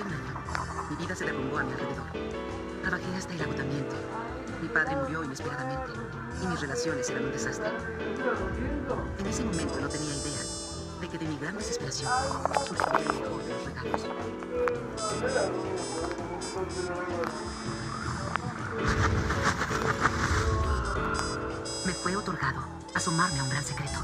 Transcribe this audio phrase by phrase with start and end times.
[0.00, 0.16] Año,
[0.90, 2.06] mi vida se derrumbó a mi alrededor.
[2.82, 3.96] Trabajé hasta el agotamiento.
[4.62, 5.92] Mi padre murió inesperadamente
[6.40, 7.68] y mis relaciones eran un desastre.
[9.18, 10.38] En ese momento no tenía idea
[11.00, 12.12] de que de mi gran desesperación
[12.66, 14.02] surgiría el mejor de los regalos.
[21.84, 22.60] Me fue otorgado
[22.94, 23.98] asomarme a un gran secreto.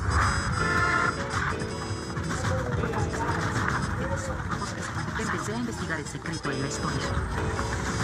[5.47, 8.04] A investigar el secreto en la historia.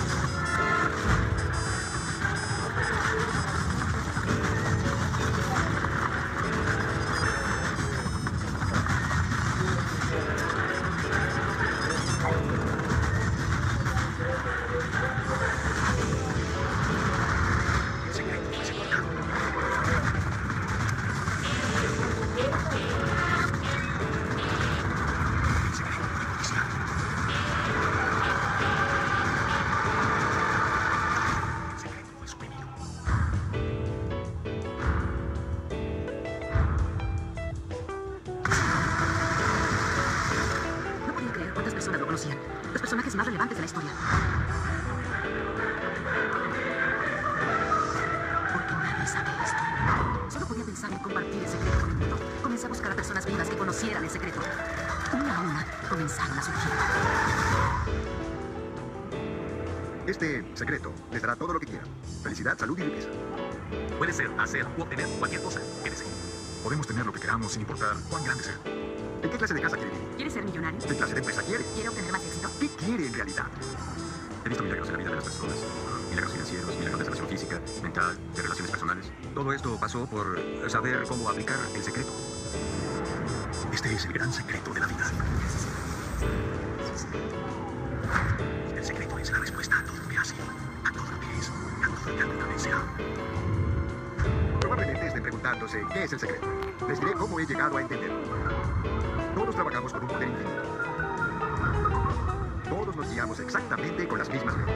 [43.60, 43.90] La historia.
[48.52, 50.30] Porque nadie sabe esto.
[50.30, 52.18] Solo podía pensar en compartir el secreto con el mundo.
[52.42, 54.40] Comencé a buscar a personas vivas que conocieran el secreto.
[55.12, 56.72] Una a una comenzaron a surgir.
[60.06, 61.86] Este secreto les dará todo lo que quieran.
[62.22, 63.08] Felicidad, salud y riqueza.
[63.98, 66.06] Puede ser, hacer o obtener cualquier cosa que desee.
[66.64, 68.79] Podemos tener lo que queramos sin importar cuán grande sea.
[69.22, 70.08] ¿En qué clase de casa quiere vivir?
[70.16, 70.80] ¿Quieres ser millonario?
[70.80, 71.64] ¿Qué clase de empresa quiere?
[71.74, 72.50] ¿Quiere obtener más éxito?
[72.58, 73.46] ¿Qué quiere en realidad?
[74.44, 75.56] He visto milagros en la vida de las personas.
[76.08, 79.12] Milagros financieros, milagros de sanación física, mental, de relaciones personales.
[79.34, 82.10] Todo esto pasó por saber cómo aplicar el secreto.
[83.72, 85.10] Este es el gran secreto de la vida.
[88.76, 90.34] El secreto es la respuesta a todo lo que hace,
[90.84, 92.82] a todo lo que es, a todo lo que alguna vez será.
[94.60, 96.46] Probablemente estén preguntándose qué es el secreto.
[96.88, 98.39] Les diré cómo he llegado a entenderlo.
[99.60, 100.62] Trabajamos con un poder infinito.
[102.70, 104.74] Todos nos guiamos exactamente con las mismas leyes.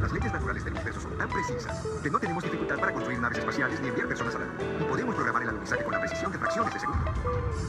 [0.00, 3.36] Las leyes naturales del universo son tan precisas que no tenemos dificultad para construir naves
[3.36, 4.46] espaciales ni enviar personas a la.
[4.80, 7.12] Y podemos programar el alunizaje con la precisión de fracciones de segundo.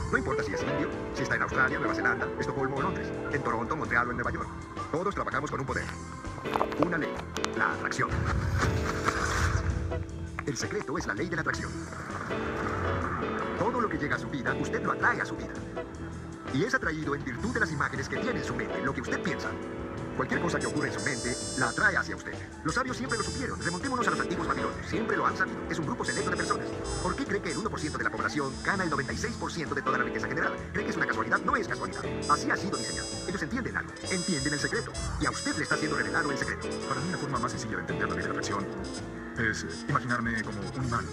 [0.09, 3.43] No importa si es indio, si está en Australia, Nueva Zelanda, Estocolmo o Londres, en
[3.43, 4.47] Toronto, Montreal o en Nueva York.
[4.89, 5.83] Todos trabajamos con un poder.
[6.79, 7.13] Una ley.
[7.57, 8.09] La atracción.
[10.45, 11.71] El secreto es la ley de la atracción.
[14.59, 15.53] Usted lo atrae a su vida.
[16.53, 19.01] Y es atraído en virtud de las imágenes que tiene en su mente, lo que
[19.01, 19.49] usted piensa.
[20.17, 22.33] Cualquier cosa que ocurre en su mente la atrae hacia usted.
[22.63, 23.59] Los sabios siempre lo supieron.
[23.61, 24.85] Remontémonos a los antiguos babilonios.
[24.85, 25.57] Siempre lo han sabido.
[25.69, 26.67] Es un grupo selecto de personas.
[27.01, 30.03] ¿Por qué cree que el 1% de la población gana el 96% de toda la
[30.03, 30.55] riqueza generada?
[30.73, 31.39] ¿Cree que es una casualidad?
[31.39, 32.03] No es casualidad.
[32.29, 33.07] Así ha sido diseñado.
[33.27, 33.91] Ellos entienden algo.
[34.11, 34.91] Entienden el secreto.
[35.21, 36.67] Y a usted le está siendo revelado el secreto.
[36.89, 40.59] Para mí la forma más sencilla de entender la ley de atracción es imaginarme como
[40.59, 41.05] un imán.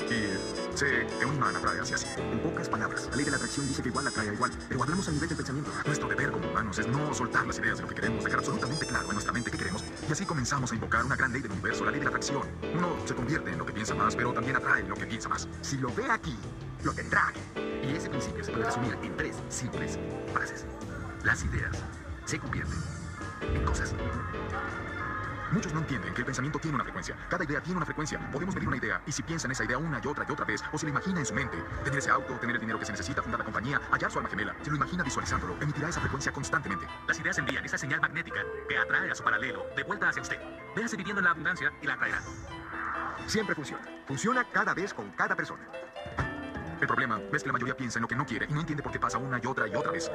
[0.00, 2.06] Y sé que un imán atrae hacia sí.
[2.18, 4.50] En pocas palabras, la ley de la atracción dice que igual atrae a igual.
[4.68, 5.70] Pero hablamos a nivel del pensamiento.
[5.84, 8.86] Nuestro deber como humanos es no soltar las ideas de lo que queremos, dejar absolutamente
[8.86, 9.84] claro en nuestra mente qué queremos.
[10.08, 12.42] Y así comenzamos a invocar una gran ley del universo, la ley de la atracción.
[12.74, 15.48] Uno se convierte en lo que piensa más, pero también atrae lo que piensa más.
[15.62, 16.36] Si lo ve aquí,
[16.82, 17.40] lo tendrá aquí.
[17.84, 19.98] Y ese principio se puede resumir en tres simples
[20.32, 20.64] frases.
[21.22, 21.76] Las ideas
[22.24, 22.78] se convierten
[23.54, 23.94] en cosas.
[25.52, 27.16] Muchos no entienden que el pensamiento tiene una frecuencia.
[27.28, 28.18] Cada idea tiene una frecuencia.
[28.30, 30.44] Podemos medir una idea y si piensa en esa idea una y otra y otra
[30.44, 32.86] vez, o se lo imagina en su mente, tener ese auto, tener el dinero que
[32.86, 36.00] se necesita, fundar la compañía, hallar su alma gemela, se lo imagina visualizándolo, emitirá esa
[36.00, 36.86] frecuencia constantemente.
[37.06, 40.38] Las ideas envían esa señal magnética que atrae a su paralelo de vuelta hacia usted.
[40.74, 42.20] Véase viviendo en la abundancia y la atraerá.
[43.26, 43.84] Siempre funciona.
[44.06, 45.62] Funciona cada vez con cada persona.
[46.80, 48.82] El problema es que la mayoría piensa en lo que no quiere y no entiende
[48.82, 50.10] por qué pasa una y otra y otra vez.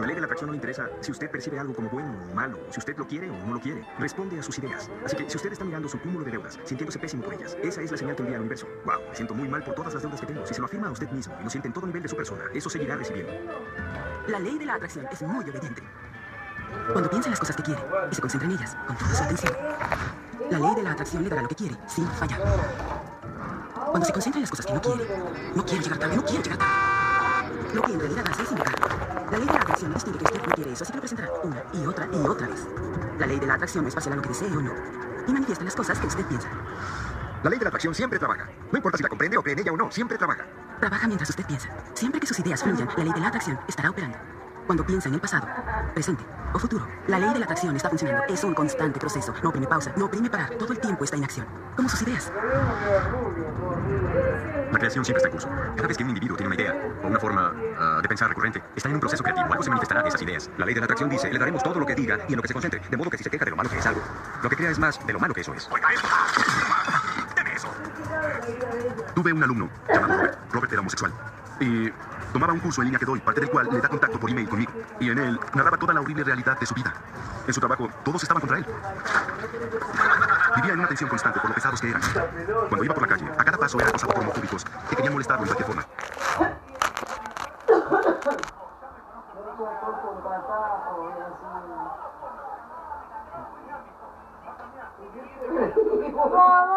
[0.00, 2.34] La ley de la atracción no le interesa si usted percibe algo como bueno o
[2.34, 3.84] malo, si usted lo quiere o no lo quiere.
[3.98, 4.88] Responde a sus ideas.
[5.04, 7.82] Así que si usted está mirando su cúmulo de deudas, sintiéndose pésimo por ellas, esa
[7.82, 8.68] es la señal que envía al universo.
[8.84, 10.46] Wow, me siento muy mal por todas las deudas que tengo.
[10.46, 12.16] Si se lo afirma a usted mismo y lo siente en todo nivel de su
[12.16, 13.32] persona, eso seguirá recibiendo.
[14.28, 15.82] La ley de la atracción es muy obediente.
[16.92, 19.22] Cuando piensa en las cosas que quiere y se concentra en ellas con toda su
[19.24, 19.52] atención,
[20.48, 22.40] la ley de la atracción le dará lo que quiere sin fallar.
[23.74, 25.08] Cuando se concentra en las cosas que no quiere,
[25.56, 27.74] no quiere llegar tarde, no quiere llegar tarde.
[27.74, 28.97] Lo que en realidad hace es invocar.
[29.38, 31.30] La ley de la atracción distingue que usted no quiere eso, así que lo presentará
[31.44, 32.66] una y otra y otra vez.
[33.20, 34.72] La ley de la atracción es parcial a lo que desee o no.
[35.28, 36.48] Y manifiesta las cosas que usted piensa.
[37.44, 38.48] La ley de la atracción siempre trabaja.
[38.72, 40.44] No importa si la comprende o cree en ella o no, siempre trabaja.
[40.80, 41.68] Trabaja mientras usted piensa.
[41.94, 44.18] Siempre que sus ideas fluyan, la ley de la atracción estará operando.
[44.66, 45.46] Cuando piensa en el pasado,
[45.94, 48.24] presente o futuro, la ley de la atracción está funcionando.
[48.28, 49.32] Es un constante proceso.
[49.40, 50.50] No oprime pausa, no oprime parar.
[50.56, 51.46] Todo el tiempo está en acción.
[51.76, 52.32] Como sus ideas.
[54.72, 55.48] La creación siempre está en curso.
[55.76, 58.62] Cada vez que un individuo tiene una idea o una forma ah, de pensar recurrente,
[58.76, 59.46] está en un proceso creativo.
[59.50, 60.50] Algo se manifestará de esas ideas.
[60.58, 62.42] La ley de la atracción dice, le daremos todo lo que diga y en lo
[62.42, 62.80] que se concentre.
[62.88, 64.02] De modo que si se queja de lo malo que es algo,
[64.42, 65.68] lo que crea es más de lo malo que eso es.
[65.70, 66.08] Oiga esto.
[67.36, 67.68] Deme eso.
[69.14, 70.38] Tuve un alumno llamado Robert.
[70.52, 71.12] Robert era homosexual.
[71.60, 71.90] Y
[72.32, 74.48] tomaba un curso en línea que doy, parte del cual le da contacto por email
[74.48, 74.72] conmigo.
[75.00, 76.92] Y en él narraba toda la horrible realidad de su vida.
[77.46, 78.66] En su trabajo, todos estaban contra él.
[80.56, 82.02] Vivía en una tensión constante por lo pesados que eran.
[82.68, 85.46] Cuando iba por la calle, a cada paso era acosado por homofóbicos que querían molestarlo
[85.46, 85.86] en cualquier forma.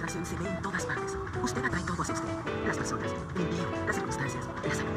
[0.07, 1.18] Se ve en todas partes.
[1.44, 2.30] Usted atrae todo hacia usted.
[2.65, 4.89] Las personas, el empleo, las circunstancias, la salud,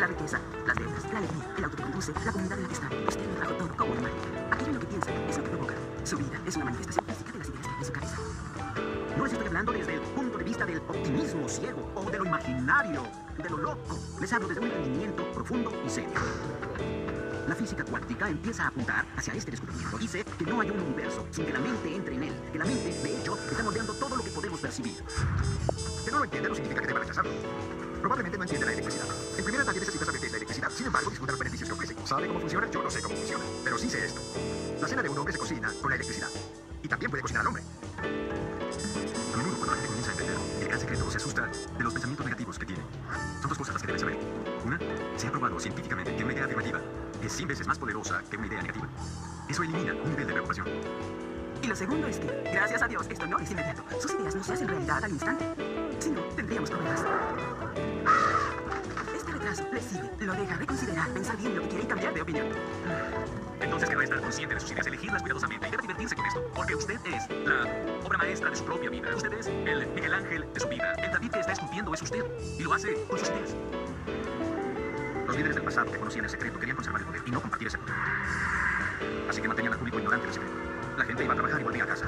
[0.00, 2.74] la riqueza, las deudas, la alegría, el auto que conduce, la comunidad en la que
[2.74, 2.90] está.
[3.08, 4.10] Usted lo trajo todo como imán.
[4.50, 5.74] Aquello en lo que piensa es lo que provoca.
[6.02, 8.16] Su vida es una manifestación física de las ideas en su cabeza.
[9.16, 12.24] No les estoy hablando desde el punto de vista del optimismo ciego o de lo
[12.26, 13.02] imaginario,
[13.40, 13.98] de lo loco.
[14.20, 16.10] Les hablo desde un entendimiento profundo y serio.
[17.46, 19.96] La física cuántica empieza a apuntar hacia este descubrimiento.
[19.98, 22.34] Dice que no hay un universo sin que la mente entre en él.
[22.52, 24.22] Que la mente, de hecho, está moldeando todo lo
[24.56, 24.96] que podemos percibir.
[26.04, 27.32] Que no lo entiende no significa que deba rechazarlo.
[28.00, 29.06] Probablemente no entiende la electricidad.
[29.36, 30.70] En primer ataque necesita saber qué es la electricidad.
[30.70, 31.96] Sin embargo, disfruta los beneficios que ofrece.
[32.04, 32.70] ¿Sabe cómo funciona?
[32.70, 33.44] Yo no sé cómo funciona.
[33.64, 34.20] Pero sí sé esto.
[34.80, 36.28] La cena de un hombre se cocina con la electricidad.
[36.82, 37.62] Y también puede cocinar al hombre.
[37.98, 41.92] A menudo cuando la gente comienza a entender el gran secreto, se asusta de los
[41.92, 42.82] pensamientos negativos que tiene.
[43.40, 44.18] Son dos cosas las que debe saber.
[44.64, 44.78] Una,
[45.16, 46.80] se ha probado científicamente que una idea afirmativa
[47.22, 48.88] es 100 veces más poderosa que una idea negativa.
[49.48, 51.25] Eso elimina un nivel de preocupación.
[51.66, 53.82] Y lo segundo es que, gracias a Dios, esto no es inmediato.
[54.00, 55.44] Sus ideas no se hacen realidad al instante.
[55.98, 57.04] Si no, tendríamos problemas.
[59.12, 62.22] Este retraso le sirve, lo deja reconsiderar, pensar bien lo que quiere y cambiar de
[62.22, 62.46] opinión.
[63.60, 66.76] Entonces querrá estar consciente de sus ideas, elegirlas cuidadosamente y debe divertirse con esto, porque
[66.76, 69.16] usted es la obra maestra de su propia vida.
[69.16, 70.92] Usted es el Miguel Ángel de su vida.
[70.92, 72.24] El David que está esculpiendo es usted
[72.60, 73.56] y lo hace con sus ideas.
[75.26, 77.66] Los líderes del pasado que conocían el secreto querían conservar el poder y no compartir
[77.66, 77.94] ese poder.
[79.28, 80.75] Así que mantenían al público ignorante del secreto.
[80.96, 82.06] La gente iba a trabajar y volvía a casa.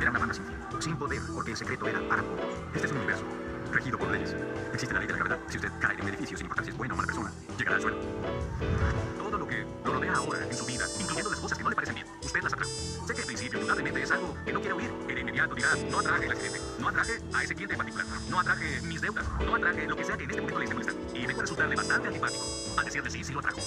[0.00, 2.40] Era una banda sin fin, sin poder, porque el secreto era para todos.
[2.74, 3.24] Este es un universo
[3.72, 4.34] regido por leyes.
[4.72, 5.38] Existe la ley de la gravedad.
[5.48, 7.76] Si usted cae de un edificio sin importar si es buena o mala persona, llegará
[7.76, 7.98] al suelo.
[9.16, 11.76] Todo lo que lo rodea ahora en su vida, incluyendo las cosas que no le
[11.76, 12.68] parecen bien, usted las atrae.
[12.68, 16.00] Sé que al principio indudablemente es algo que no quiere oír, de inmediato dirá, no
[16.00, 19.54] atraje el accidente, no atraje a ese cliente en particular, no atraje mis deudas, no
[19.54, 21.18] atraje lo que sea que en este momento le esté molestando.
[21.18, 22.44] Y a resultarle bastante antipático.
[22.76, 23.60] Al decirle sí, sí lo atrajo.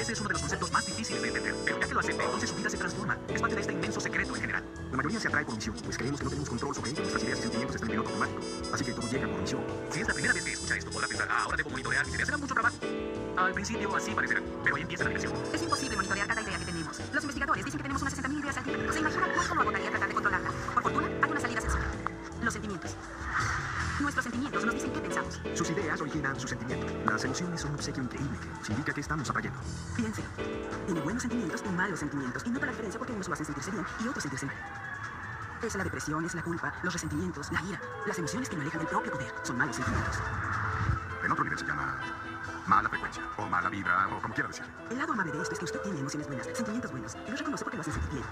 [0.00, 1.54] Ese es uno de los conceptos más difíciles de entender.
[1.62, 3.18] Pero ya que lo acepte, entonces su vida se transforma.
[3.28, 4.64] Es parte de este inmenso secreto en general.
[4.90, 7.00] La mayoría se atrae por misión, pues creemos que no tenemos control sobre ellos.
[7.00, 8.40] Nuestras ideas y sentimientos están en piloto automático.
[8.72, 9.60] Así que todo llega por misión.
[9.90, 12.14] Si es la primera vez que escucha esto, podrá pensar, ah, ahora debo monitorear mis
[12.14, 12.26] ideas.
[12.28, 12.76] Será mucho trabajo.
[13.36, 15.34] Al principio así parecerá, pero ahí empieza la diversión.
[15.52, 16.98] Es imposible monitorear cada idea que tenemos.
[17.12, 17.49] Los investigadores
[28.60, 29.58] increíble que nos indica que estamos atrayendo.
[29.96, 30.28] Piénselo.
[30.86, 32.42] Tiene buenos sentimientos y malos sentimientos.
[32.46, 34.56] Y nota la diferencia porque unos lo hacen sentirse bien y otros sentirse mal.
[35.62, 37.80] Es la depresión, es la culpa, los resentimientos, la ira.
[38.06, 40.16] Las emociones que lo alejan del propio poder son malos sentimientos.
[41.22, 41.98] En otro nivel se llama
[42.66, 44.64] mala frecuencia, o mala vibra, o como quiera decir.
[44.90, 47.38] El lado amable de esto es que usted tiene emociones buenas, sentimientos buenos, y los
[47.38, 48.24] reconoce porque lo hacen sentir bien.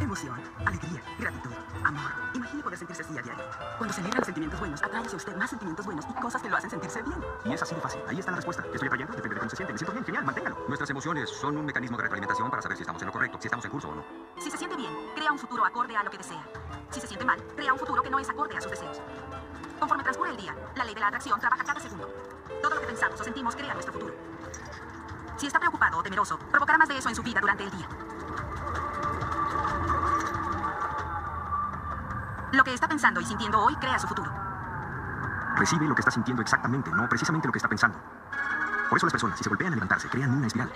[0.00, 1.50] Emoción, alegría, gratitud,
[1.84, 2.10] amor.
[2.34, 3.44] Imagine poder sentirse así a diario.
[3.78, 6.56] Cuando se los sentimientos buenos, atrae hacia usted más sentimientos buenos y cosas que lo
[6.56, 7.18] hacen sentirse bien.
[7.44, 8.00] Y es así de fácil.
[8.08, 8.62] Ahí está la respuesta.
[8.62, 9.14] ¿Qué estoy atrayendo?
[9.14, 9.72] Depende de cómo se siente.
[9.72, 10.56] Me siento bien, genial, manténgalo.
[10.68, 13.48] Nuestras emociones son un mecanismo de retroalimentación para saber si estamos en lo correcto, si
[13.48, 14.04] estamos en curso o no.
[14.38, 16.44] Si se siente bien, crea un futuro acorde a lo que desea.
[16.90, 19.00] Si se siente mal, crea un futuro que no es acorde a sus deseos.
[19.80, 22.08] Conforme transcurre el día, la ley de la atracción trabaja cada segundo.
[22.62, 24.14] Todo lo que pensamos o sentimos crea nuestro futuro.
[25.36, 27.88] Si está preocupado o temeroso, provocará más de eso en su vida durante el día.
[32.52, 34.32] Lo que está pensando y sintiendo hoy crea su futuro.
[35.56, 37.98] Recibe lo que está sintiendo exactamente, no precisamente lo que está pensando.
[38.88, 40.72] Por eso las personas, si se golpean al levantarse, crean una espiral.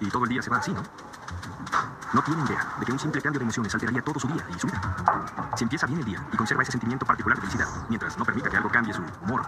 [0.00, 0.82] Y todo el día se va así, ¿no?
[2.12, 4.58] No tienen idea de que un simple cambio de emociones alteraría todo su día y
[4.58, 4.80] su vida.
[5.56, 8.48] Si empieza bien el día y conserva ese sentimiento particular de felicidad, mientras no permita
[8.48, 9.42] que algo cambie su humor,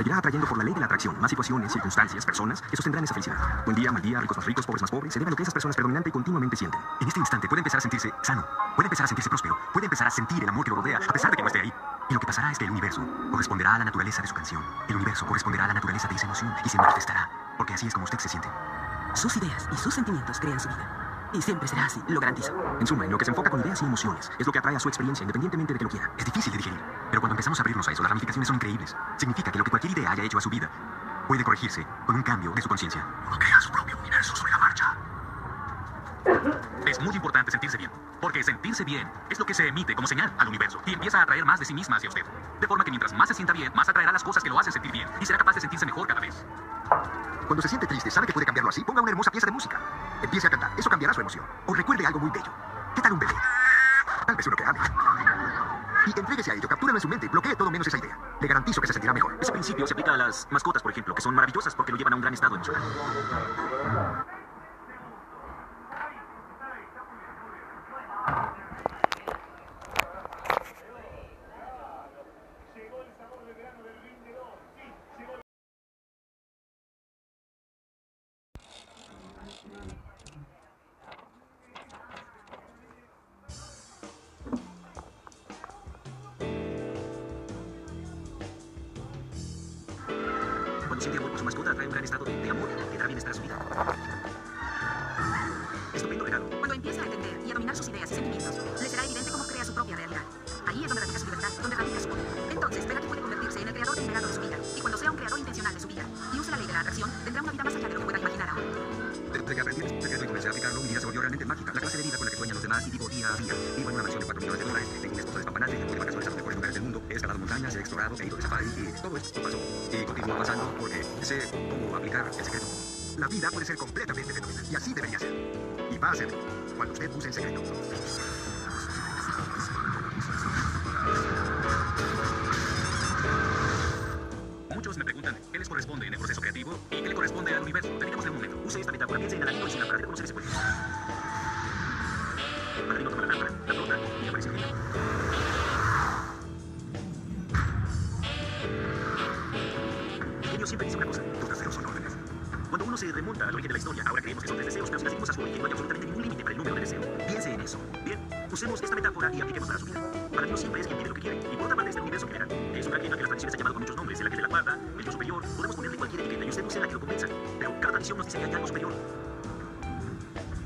[0.00, 3.12] seguirá atrayendo por la ley de la atracción más situaciones, circunstancias, personas que sostendrán esa
[3.12, 3.36] felicidad.
[3.66, 5.42] Buen día, mal día, ricos más ricos, pobres más pobres, se debe a lo que
[5.42, 6.80] esas personas predominante y continuamente sienten.
[7.02, 10.06] En este instante puede empezar a sentirse sano, puede empezar a sentirse próspero, puede empezar
[10.06, 11.72] a sentir el amor que lo rodea, a pesar de que no esté ahí.
[12.08, 14.62] Y lo que pasará es que el universo corresponderá a la naturaleza de su canción.
[14.88, 17.28] El universo corresponderá a la naturaleza de esa emoción y se manifestará,
[17.58, 18.48] porque así es como usted se siente.
[19.12, 21.09] Sus ideas y sus sentimientos crean su vida.
[21.32, 22.52] Y siempre será así, lo garantizo.
[22.80, 24.74] En suma, en lo que se enfoca con ideas y emociones, es lo que atrae
[24.74, 26.10] a su experiencia independientemente de que lo quiera.
[26.18, 28.96] Es difícil de digerir, pero cuando empezamos a abrirnos a eso, las ramificaciones son increíbles.
[29.16, 30.68] Significa que lo que cualquier idea haya hecho a su vida
[31.28, 33.06] puede corregirse con un cambio de su conciencia.
[33.28, 34.96] Uno crea su propio universo sobre la marcha.
[36.86, 40.32] Es muy importante sentirse bien, porque sentirse bien es lo que se emite como señal
[40.36, 42.24] al universo y empieza a atraer más de sí misma hacia usted.
[42.60, 44.72] De forma que mientras más se sienta bien, más atraerá las cosas que lo hacen
[44.72, 46.44] sentir bien y será capaz de sentirse mejor cada vez.
[47.50, 48.84] Cuando se siente triste, sabe que puede cambiarlo así.
[48.84, 49.80] Ponga una hermosa pieza de música.
[50.22, 50.70] Empiece a cantar.
[50.78, 51.44] Eso cambiará su emoción.
[51.66, 52.52] O recuerde algo muy bello.
[52.94, 53.34] ¿Qué tal un bebé?
[54.24, 54.78] Tal vez uno que ame.
[56.06, 56.68] Y entréguese a ello.
[56.68, 57.26] Captúralo en su mente.
[57.26, 58.16] Bloquee todo menos esa idea.
[58.40, 59.36] Le garantizo que se sentirá mejor.
[59.40, 62.12] Ese principio se aplica a las mascotas, por ejemplo, que son maravillosas porque lo llevan
[62.12, 62.82] a un gran estado emocional.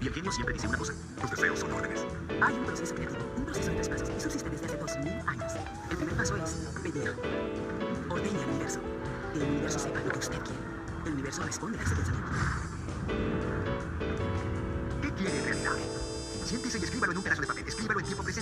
[0.01, 2.07] Y el genio siempre dice una cosa, Tus deseos son órdenes.
[2.41, 5.53] Hay un proceso creativo, un proceso de pasos y subsiste desde hace 2000 años.
[5.91, 6.51] El primer paso es
[6.83, 7.15] pedir.
[8.09, 8.81] Ordene al universo.
[9.33, 10.61] Que el universo sepa lo que usted quiere.
[11.07, 12.31] El universo responde a ese pensamiento.
[15.03, 15.73] ¿Qué quiere en realidad?
[16.45, 17.65] Siéntese y escríbalo en un pedazo de papel.
[17.67, 18.34] Escríbalo en tiempo presente.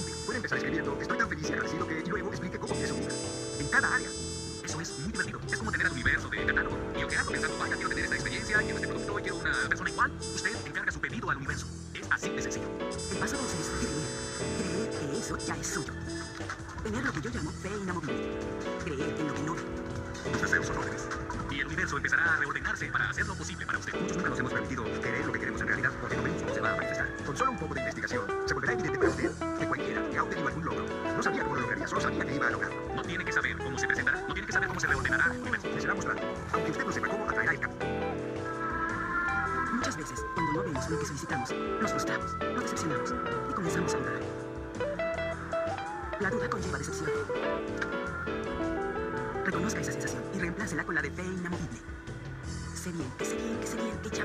[27.63, 31.23] De investigación, se volverá evidente para usted que cualquiera que ha obtenido algún logro no
[31.23, 32.95] sabía cómo lo lograría, solo sabía que iba a lograrlo.
[32.97, 35.33] No tiene que saber cómo se presentará, no tiene que saber cómo se reordenará
[35.79, 36.21] será mostrado.
[36.53, 37.89] Aunque usted no sepa cómo, atraerá el cambio.
[39.73, 43.15] Muchas veces, cuando no vemos lo que solicitamos, nos frustramos, nos decepcionamos
[43.51, 44.21] y comenzamos a dudar.
[46.21, 47.11] La duda conlleva decepción.
[49.45, 51.79] Reconozca esa sensación y reemplácela con la de fe inamovible.
[52.75, 54.25] Sé bien, que sé bien, que sé bien, que ya.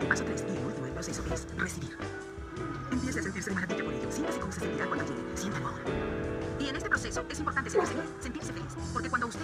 [0.00, 1.94] El paso 3 y el último proceso es recibir.
[2.90, 4.10] Empiece a sentirse de maravilla por ello.
[4.10, 5.36] Siéntase cómo se sentirá cuando llegue.
[5.36, 5.84] Siéntalo ahora.
[6.58, 8.72] Y en este proceso es importante sentirse bien, sentirse feliz.
[8.94, 9.35] Porque cuando usted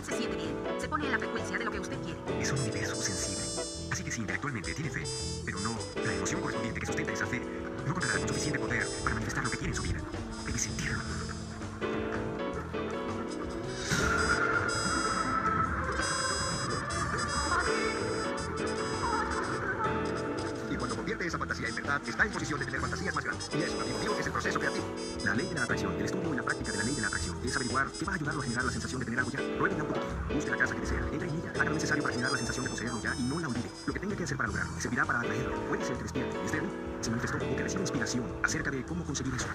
[22.10, 23.50] está en posición de tener fantasías más grandes.
[23.54, 24.86] Y eso, amigo mío, es el proceso creativo.
[25.24, 27.08] La ley de la atracción, el estudio y la práctica de la ley de la
[27.08, 29.38] atracción es averiguar qué va a ayudarlo a generar la sensación de tener algo ya.
[29.56, 32.12] Pruébela un poquito, busque la casa que desea, entre en ella, haga lo necesario para
[32.14, 33.70] generar la sensación de poseerlo ya y no la olvide.
[33.86, 35.54] Lo que tenga que hacer para lograrlo servirá para atraerlo.
[35.68, 39.34] Puede ser que despierte, ahí, se manifestó o que reciba inspiración acerca de cómo conseguir
[39.34, 39.46] eso.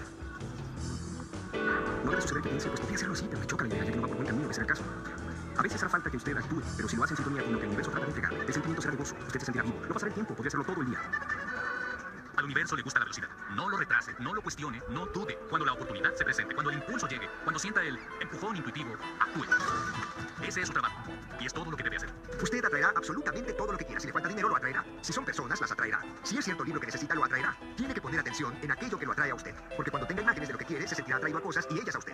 [2.04, 3.92] No debe suceder que piense, pues podría hacerlo así, pero me choca la idea, ya
[3.92, 4.84] que no va por buen camino de ser el caso.
[5.58, 7.60] A veces hará falta que usted actúe, pero si lo hace en sintonía con lo
[7.60, 9.82] que el universo trata de entregar, el sentimiento será de gozo, usted se sentirá vivo.
[9.88, 11.00] No pasará el tiempo, podría hacerlo todo el día.
[12.48, 13.28] Universo le gusta la velocidad.
[13.56, 15.38] No lo retrase, no lo cuestione, no dude.
[15.50, 19.44] Cuando la oportunidad se presente, cuando el impulso llegue, cuando sienta el empujón intuitivo, actúe.
[20.42, 21.12] Ese es su trabajo.
[21.42, 22.10] Y es todo lo que debe hacer.
[22.42, 24.00] Usted atraerá absolutamente todo lo que quiera.
[24.00, 24.86] Si le falta dinero, lo atraerá.
[25.02, 26.02] Si son personas, las atraerá.
[26.24, 27.58] Si es cierto libro que necesita, lo atraerá.
[27.76, 29.54] Tiene que poner atención en aquello que lo atrae a usted.
[29.76, 31.96] Porque cuando tenga imágenes de lo que quiere, se sentirá atraído a cosas y ellas
[31.96, 32.14] a usted.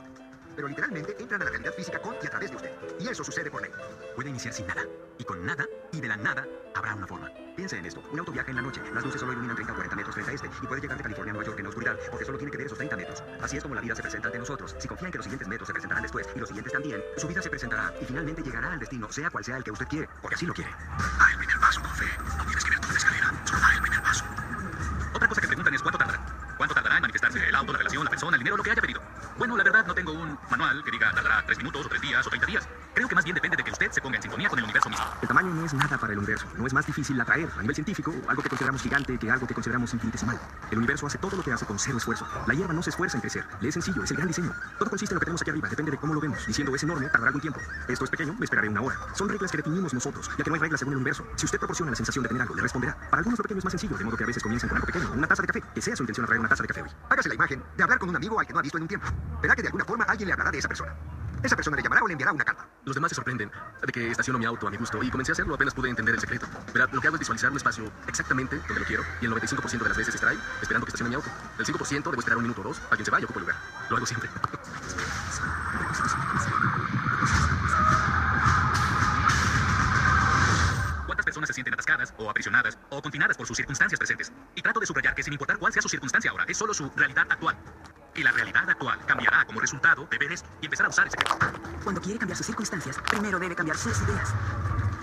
[0.55, 2.71] Pero literalmente entran a la realidad física con y a través de usted.
[2.99, 3.71] Y eso sucede por ley.
[4.15, 4.83] Puede iniciar sin nada.
[5.17, 6.45] Y con nada, y de la nada,
[6.75, 7.31] habrá una forma.
[7.55, 8.01] Piensa en esto.
[8.11, 8.81] Un auto viaja en la noche.
[8.93, 10.49] Las luces solo iluminan 30 o 40 metros frente a este.
[10.61, 12.57] Y puede llegar de California a Nueva York en la oscuridad, porque solo tiene que
[12.57, 13.23] ver esos 30 metros.
[13.41, 14.75] Así es como la vida se presenta ante nosotros.
[14.79, 17.27] Si confía en que los siguientes metros se presentarán después, y los siguientes también, su
[17.27, 17.93] vida se presentará.
[18.01, 20.09] Y finalmente llegará al destino, sea cual sea el que usted quiere.
[20.21, 20.71] Porque así lo quiere.
[20.71, 22.05] Da el primer paso con fe.
[22.37, 23.33] No tienes que ver toda la escalera.
[23.45, 24.25] Solo da el primer paso.
[25.13, 26.25] Otra cosa que preguntan es cuánto tardará.
[26.57, 28.81] ¿Cuánto tardará en manifestarse el auto, la relación, la persona, el dinero, lo que haya
[28.81, 29.01] pedido?
[29.37, 32.25] Bueno, la verdad no tengo un manual que diga tardará tres minutos o tres días
[32.25, 32.82] o 30 días.
[32.93, 34.87] Creo que más bien depende de que usted se ponga en sintonía con el universo
[34.87, 35.03] mismo.
[35.21, 36.45] El tamaño no es nada para el universo.
[36.55, 39.53] No es más difícil atraer a nivel científico algo que consideramos gigante que algo que
[39.55, 40.39] consideramos infinitesimal.
[40.69, 42.27] El universo hace todo lo que hace con cero esfuerzo.
[42.45, 43.45] La hierba no se esfuerza en crecer.
[43.61, 44.53] Le es sencillo, es el gran diseño.
[44.77, 46.45] Todo consiste en lo que tenemos aquí arriba, depende de cómo lo vemos.
[46.45, 47.59] Diciendo es enorme, tardará algún tiempo.
[47.87, 48.95] Esto es pequeño, me esperaré una hora.
[49.15, 51.25] Son reglas que definimos nosotros, ya que no hay reglas según el universo.
[51.35, 52.95] Si usted proporciona la sensación de tener algo, le responderá.
[53.09, 54.85] Para algunos lo pequeño es más sencillo, de modo que a veces comienzan con algo
[54.85, 55.63] pequeño, una taza de café.
[55.73, 56.89] Que sea su intención atraer una taza de café hoy.
[57.09, 58.87] Hágase la imagen de hablar con un amigo al que no ha visto en un
[58.87, 59.07] tiempo.
[59.41, 60.93] Verá que de alguna forma alguien le hablará de esa persona.
[61.43, 62.65] Esa persona le llamará o le enviará una carta.
[62.85, 63.51] Los demás se sorprenden
[63.85, 66.15] de que estaciono mi auto a mi gusto y comencé a hacerlo apenas pude entender
[66.15, 66.47] el secreto.
[66.73, 69.83] Verá, lo que hago es visualizar un espacio exactamente donde lo quiero y el 95%
[69.83, 71.29] de las veces estará ahí, esperando que estacione mi auto.
[71.59, 73.57] El 5% debo esperar un minuto o dos, alguien se va y ocupo el lugar.
[73.89, 74.29] Lo hago siempre.
[81.05, 84.31] ¿Cuántas personas se sienten atascadas o aprisionadas o confinadas por sus circunstancias presentes?
[84.55, 86.89] Y trato de subrayar que sin importar cuál sea su circunstancia ahora, es solo su
[86.95, 87.57] realidad actual.
[88.15, 91.17] Y la realidad actual cambiará como resultado de ver esto y empezar a usar ese.
[91.83, 94.33] Cuando quiere cambiar sus circunstancias, primero debe cambiar sus ideas.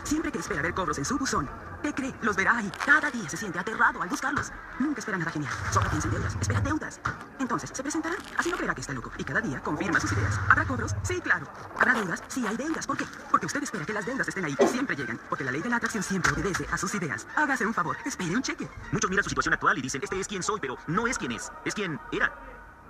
[0.04, 1.48] Siempre que espera ver cobros en su buzón,
[1.82, 2.14] ¿qué cree?
[2.22, 2.70] Los verá ahí.
[2.84, 4.50] Cada día se siente aterrado al buscarlos.
[4.78, 5.52] Nunca espera nada genial.
[5.70, 6.36] Solo piensa en deudas.
[6.40, 7.00] Espera deudas.
[7.38, 8.18] Entonces, se presentarán.
[8.36, 9.12] Así no creerá que está loco.
[9.18, 10.40] Y cada día confirma sus ideas.
[10.48, 10.96] ¿Habrá cobros?
[11.02, 11.46] Sí, claro.
[11.76, 12.22] ¿Habrá deudas?
[12.28, 12.86] Sí, hay deudas.
[12.86, 13.04] ¿Por qué?
[13.30, 15.20] Porque usted espera que las deudas estén ahí y siempre llegan.
[15.28, 17.26] Porque la ley de la atracción siempre obedece a sus ideas.
[17.36, 17.96] Hágase un favor.
[18.04, 18.68] Espere un cheque.
[18.92, 21.32] Muchos miran su situación actual y dicen, este es quien soy, pero no es quien
[21.32, 22.32] es, es quien era.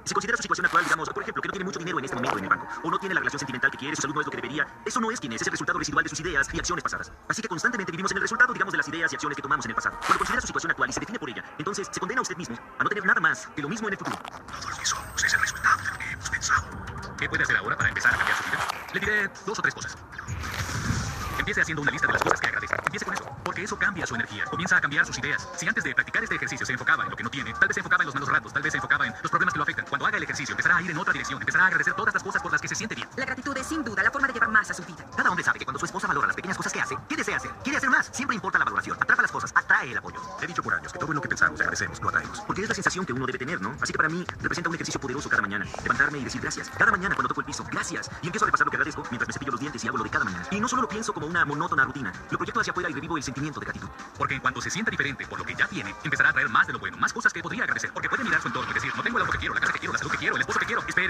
[0.05, 2.17] Si considera su situación actual, digamos, por ejemplo, que no tiene mucho dinero en este
[2.17, 4.21] momento en el banco, o no tiene la relación sentimental que quiere, su salud no
[4.21, 6.21] es lo que debería, eso no es quien es, es el resultado residual de sus
[6.21, 7.13] ideas y acciones pasadas.
[7.29, 9.65] Así que constantemente vivimos en el resultado, digamos, de las ideas y acciones que tomamos
[9.67, 9.97] en el pasado.
[10.01, 12.37] Cuando considera su situación actual y se define por ella, entonces se condena a usted
[12.37, 14.19] mismo a no tener nada más que lo mismo en el futuro.
[14.61, 16.63] Todo somos es el resultado de lo que hemos pensado.
[17.19, 18.69] ¿Qué puede hacer ahora para empezar a cambiar su vida?
[18.95, 19.97] Le diré dos o tres cosas.
[21.39, 22.75] Empiece haciendo una lista de las cosas que agradece.
[22.85, 24.45] Empiece con eso, porque eso cambia su energía.
[24.45, 25.49] Comienza a cambiar sus ideas.
[25.57, 27.75] Si antes de practicar este ejercicio se enfocaba en lo que no tiene, tal vez
[27.75, 29.63] se enfocaba en los malos ratos, tal vez se enfocaba en los problemas que lo
[29.63, 29.87] afectan.
[30.21, 32.53] El ejercicio, empezará a ir en otra dirección, empezará a agradecer todas las cosas por
[32.53, 33.09] las que se siente bien.
[33.17, 35.03] La gratitud es sin duda la forma de llevar más a su vida.
[35.17, 37.39] Cada hombre sabe que cuando su esposa valora las pequeñas cosas que hace, ¿qué desea
[37.39, 37.51] hacer?
[37.63, 38.11] Quiere hacer más.
[38.13, 38.99] Siempre importa la valoración.
[39.01, 40.21] Atrapa las cosas, atrae el apoyo.
[40.43, 42.43] He dicho por años que todo lo que pensamos agradecemos lo atraemos.
[42.43, 43.75] Porque es la sensación que uno debe tener, ¿no?
[43.81, 45.65] Así que para mí representa un ejercicio poderoso cada mañana.
[45.83, 46.69] Levantarme y decir gracias.
[46.77, 48.11] Cada mañana cuando toco el piso, gracias.
[48.21, 50.05] Y empiezo a repasar lo que agradezco mientras me cepillo los dientes y hago lo
[50.05, 50.47] de cada mañana.
[50.51, 53.17] Y no solo lo pienso como una monótona rutina, lo proyecto hacia afuera y revivo
[53.17, 53.89] el sentimiento de gratitud.
[54.19, 56.67] Porque en cuanto se sienta diferente por lo que ya tiene, empezará a traer más
[56.67, 57.91] de lo bueno, más cosas que podría agradecer.
[57.95, 59.03] Porque puede mirar su entorno y decir, no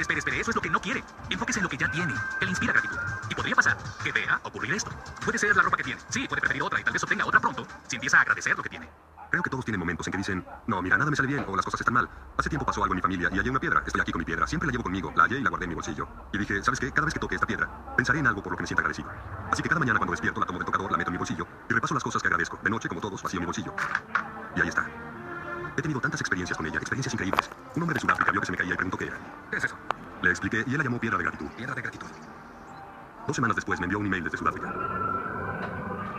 [0.01, 1.05] Espere, espere, espere, eso es lo que no quiere.
[1.29, 2.97] Enfóquese en lo que ya tiene, le inspira gratitud.
[3.29, 4.91] Y podría pasar que vea ocurrir esto.
[5.23, 6.01] Puede ser la ropa que tiene.
[6.09, 8.63] Sí, puede preferir otra y tal vez obtenga otra pronto si empieza a agradecer lo
[8.63, 8.89] que tiene.
[9.31, 11.55] Creo que todos tienen momentos en que dicen, no, mira, nada me sale bien o
[11.55, 12.09] las cosas están mal.
[12.37, 13.83] Hace tiempo pasó algo en mi familia y hallé una piedra.
[13.87, 14.47] Estoy aquí con mi piedra.
[14.47, 15.13] Siempre la llevo conmigo.
[15.15, 16.09] La hallé y la guardé en mi bolsillo.
[16.33, 16.91] Y dije, ¿sabes qué?
[16.91, 19.11] Cada vez que toque esta piedra, pensaré en algo por lo que me sienta agradecido.
[19.53, 21.47] Así que cada mañana cuando despierto la tomo del tocador, la meto en mi bolsillo
[21.69, 22.59] y repaso las cosas que agradezco.
[22.63, 23.75] De noche, como todos, vacío mi bolsillo.
[24.57, 24.89] Y ahí está.
[25.77, 27.51] He tenido tantas experiencias con ella, experiencias increíbles.
[27.75, 29.19] Un hombre de Sudáfrica vio que se me caía y preguntó qué era.
[29.51, 29.77] ¿Qué es eso?
[30.23, 31.47] Le expliqué y él la llamó piedra de gratitud.
[31.57, 32.09] Piedra de gratitud.
[33.27, 34.75] Dos semanas después me envió un email desde Sudáfrica.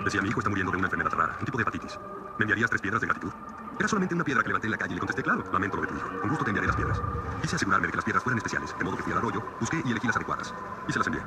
[0.03, 1.99] Decía, mi hijo está muriendo de una enfermedad rara, un tipo de hepatitis.
[2.37, 3.31] ¿Me enviarías tres piedras de gratitud?
[3.77, 5.83] Era solamente una piedra que levanté en la calle y le contesté, claro, lamento lo
[5.83, 6.09] de tu hijo.
[6.21, 7.01] Con gusto te enviaré las piedras.
[7.41, 9.81] Quise asegurarme de que las piedras fueran especiales, de modo que fui al arroyo, busqué
[9.85, 10.53] y elegí las adecuadas.
[10.87, 11.21] Y se las envié.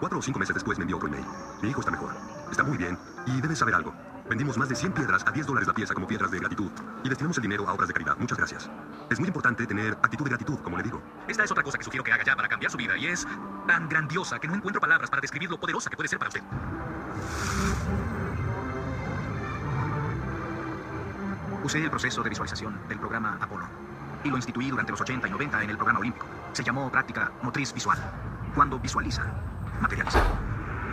[0.00, 1.24] Cuatro o cinco meses después me envió otro email.
[1.62, 2.10] Mi hijo está mejor.
[2.50, 2.98] Está muy bien.
[3.26, 3.94] Y debes saber algo.
[4.28, 6.70] Vendimos más de 100 piedras a 10 dólares la pieza como piedras de gratitud.
[7.04, 8.16] Y destinamos el dinero a obras de caridad.
[8.18, 8.68] Muchas gracias.
[9.08, 11.00] Es muy importante tener actitud de gratitud, como le digo.
[11.28, 13.26] Esta es otra cosa que sugiero que haga ya para cambiar su vida y es
[13.68, 16.42] tan grandiosa que no encuentro palabras para describir lo poderosa que puede ser para usted.
[21.62, 23.66] Usé el proceso de visualización del programa Apolo
[24.24, 26.26] y lo instituí durante los 80 y 90 en el programa olímpico.
[26.52, 27.98] Se llamó práctica motriz visual.
[28.54, 29.24] Cuando visualiza,
[29.80, 30.22] materializa.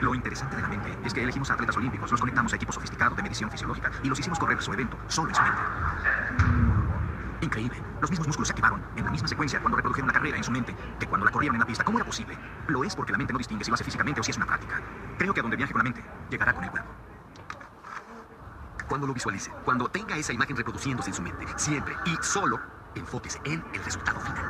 [0.03, 2.75] Lo interesante de la mente es que elegimos a atletas olímpicos, los conectamos a equipos
[2.75, 5.61] sofisticados de medición fisiológica y los hicimos correr su evento solo en su mente.
[7.39, 7.81] Increíble.
[8.01, 10.51] Los mismos músculos se activaron en la misma secuencia cuando reprodujeron la carrera en su
[10.51, 11.85] mente que cuando la corrieron en la pista.
[11.85, 12.37] ¿Cómo era posible?
[12.67, 14.45] Lo es porque la mente no distingue si lo hace físicamente o si es una
[14.45, 14.81] práctica.
[15.17, 16.89] Creo que a donde viaje con la mente, llegará con el cuerpo.
[18.89, 22.59] Cuando lo visualice, cuando tenga esa imagen reproduciéndose en su mente, siempre y solo,
[22.93, 24.43] enfóquese en el resultado final.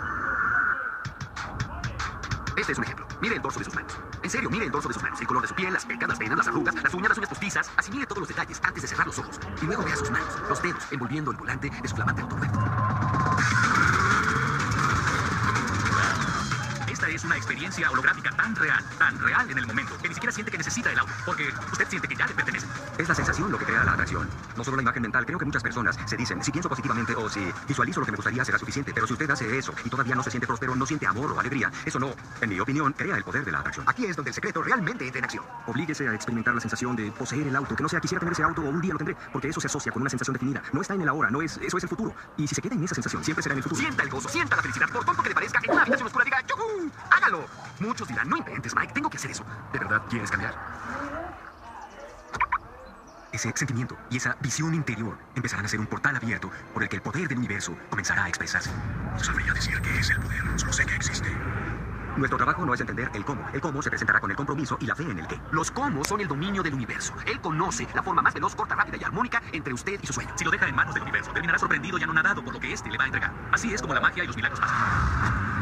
[2.58, 3.13] Este es un ejemplo.
[3.24, 3.98] Mire el dorso de sus manos.
[4.22, 5.22] En serio, mire el dorso de sus manos.
[5.22, 7.30] El color de su piel, las pecas, las venas, las arrugas, las uñas, las uñas
[7.30, 7.72] postizas.
[7.78, 9.40] Asimile todos los detalles antes de cerrar los ojos.
[9.62, 12.22] Y luego vea sus manos, los dedos, envolviendo el volante de su flamante.
[17.24, 20.52] Es una experiencia holográfica tan real, tan real en el momento, que ni siquiera siente
[20.52, 22.68] que necesita el auto, porque usted siente que ya le pertenece.
[22.98, 24.28] Es la sensación lo que crea la atracción.
[24.58, 25.26] No solo la imagen mental.
[25.26, 28.18] Creo que muchas personas se dicen, si pienso positivamente o si visualizo lo que me
[28.18, 28.94] gustaría será suficiente.
[28.94, 31.40] Pero si usted hace eso y todavía no se siente próspero, no siente amor o
[31.40, 33.86] alegría, eso no, en mi opinión, crea el poder de la atracción.
[33.88, 35.46] Aquí es donde el secreto realmente entra en acción.
[35.68, 38.44] Oblíguese a experimentar la sensación de poseer el auto, que no sea quisiera tener ese
[38.44, 40.62] auto o un día lo tendré, porque eso se asocia con una sensación definida.
[40.74, 42.14] No está en el ahora, no es, eso es el futuro.
[42.38, 43.82] Y si se queda en esa sensación, siempre será en el futuro.
[43.82, 46.26] Sienta el gozo, sienta la felicidad, por tonto que le parezca, en una habitación oscura
[46.26, 46.92] diga, ¡Yujú!
[47.16, 47.46] ¡Hágalo!
[47.80, 49.46] Muchos dirán, no inventes, Mike, tengo que hacer eso.
[49.72, 50.56] ¿De verdad quieres cambiar?
[53.32, 56.98] Ese sentimiento y esa visión interior empezarán a ser un portal abierto por el que
[56.98, 58.70] el poder del universo comenzará a expresarse.
[59.12, 61.36] No sabría decir qué es el poder, solo sé que existe.
[62.16, 63.48] Nuestro trabajo no es entender el cómo.
[63.54, 65.40] El cómo se presentará con el compromiso y la fe en el qué.
[65.52, 67.16] Los cómo son el dominio del universo.
[67.26, 70.32] Él conoce la forma más veloz, corta, rápida y armónica entre usted y su sueño.
[70.36, 72.90] Si lo deja en manos del universo, terminará sorprendido y anonadado por lo que éste
[72.90, 73.34] le va a entregar.
[73.52, 75.53] Así es como la magia y los milagros pasan.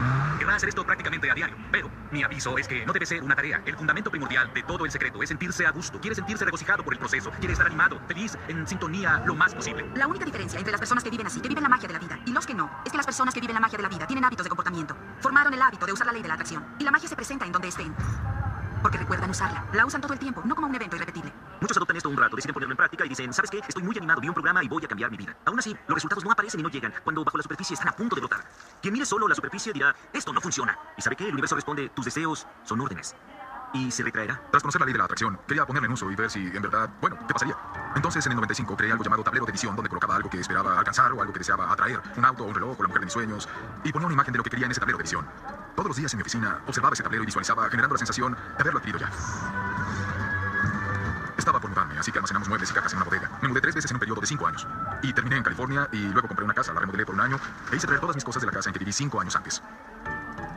[0.42, 3.36] Querrá hacer esto prácticamente a diario, pero mi aviso es que no debe ser una
[3.36, 3.62] tarea.
[3.64, 6.02] El fundamento primordial de todo el secreto es sentirse a gusto.
[6.02, 7.30] Quiere sentirse regocijado por el proceso.
[7.38, 9.86] Quiere estar animado, feliz, en sintonía lo más posible.
[9.94, 12.00] La única diferencia entre las personas que viven así, que viven la magia de la
[12.00, 13.90] vida, y los que no, es que las personas que viven la magia de la
[13.90, 14.98] vida tienen hábitos de comportamiento.
[15.20, 16.66] Formaron el hábito de usar la ley de la atracción.
[16.80, 17.94] Y la magia se presenta en donde estén.
[18.82, 19.66] Porque recuerdan usarla.
[19.74, 21.32] La usan todo el tiempo, no como un evento irrepetible.
[21.60, 23.60] Muchos adoptan esto un rato, deciden ponerlo en práctica y dicen, ¿sabes qué?
[23.60, 25.36] Estoy muy animado, vi un programa y voy a cambiar mi vida.
[25.46, 27.96] Aún así, los resultados no aparecen y no llegan cuando bajo la superficie están a
[27.96, 28.44] punto de brotar.
[28.82, 30.78] Quien mire solo la superficie dirá, esto no funciona.
[30.98, 31.26] ¿Y sabe qué?
[31.26, 33.16] El universo responde, tus deseos son órdenes.
[33.74, 34.42] Y se retraerá.
[34.52, 36.62] Tras conocer la ley de la atracción, quería ponerla en uso y ver si, en
[36.62, 37.56] verdad, bueno, ¿qué pasaría?
[37.96, 40.78] Entonces, en el 95, creé algo llamado tablero de visión, donde colocaba algo que esperaba
[40.78, 43.14] alcanzar o algo que deseaba atraer, un auto, un reloj o la mujer de mis
[43.14, 43.48] sueños,
[43.84, 45.26] y ponía una imagen de lo que quería en ese tablero de visión.
[45.76, 48.62] Todos los días en mi oficina observaba ese tablero y visualizaba, generando la sensación de
[48.62, 49.10] haberlo adquirido ya.
[51.38, 53.32] Estaba por mudarme, así que almacenamos muebles y cajas en una bodega.
[53.42, 54.68] Me mudé tres veces en un periodo de cinco años.
[55.02, 57.40] Y terminé en California y luego compré una casa, la remodelé por un año
[57.72, 59.64] e hice traer todas mis cosas de la casa en que viví cinco años antes.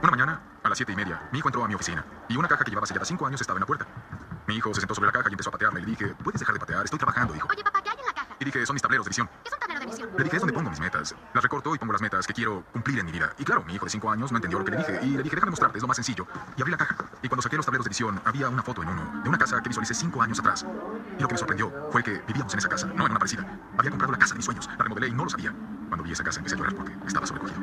[0.03, 0.40] Una mañana,
[0.75, 2.85] las siete y media, mi hijo entró a mi oficina y una caja que llevaba
[2.85, 3.87] sellada cinco años estaba en la puerta.
[4.49, 6.41] Mi hijo se sentó sobre la caja y empezó a patearla y le dije, ¿puedes
[6.41, 6.85] dejar de patear?
[6.85, 7.47] Estoy trabajando, hijo.
[7.49, 8.35] Oye, papá, ¿qué hay en la caja?
[8.41, 9.31] Y dije, son mis tableros de visión.
[9.45, 10.11] Es un tablero de visión.
[10.19, 11.15] Le dije, es donde pongo mis metas.
[11.33, 13.33] Las recorto y pongo las metas que quiero cumplir en mi vida.
[13.39, 14.99] Y claro, mi hijo de cinco años no entendió lo que le dije.
[15.03, 16.27] Y le dije, déjame mostrarte, es lo más sencillo.
[16.57, 16.97] Y abrí la caja.
[17.23, 19.63] Y cuando saqué los tableros de visión, había una foto en uno de una casa
[19.63, 20.67] que visualicé cinco años atrás.
[21.17, 23.47] Y lo que me sorprendió fue que vivíamos en esa casa, no en una parecida.
[23.79, 25.55] Había comprado la casa de mis sueños, la remodelé y no lo sabía.
[25.89, 27.61] Cuando vi esa casa empecé a llorar porque estaba sobrecogido.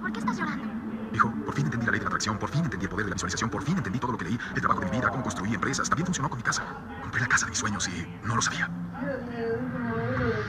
[0.00, 0.75] ¿Por qué estás llorando?
[1.16, 3.10] Hijo, por fin entendí la ley de la atracción, por fin entendí el poder de
[3.10, 5.22] la visualización, por fin entendí todo lo que leí, el trabajo de mi vida, cómo
[5.22, 5.88] construí empresas.
[5.88, 6.62] También funcionó con mi casa.
[7.00, 8.68] Compré la casa de mis sueños y no lo sabía.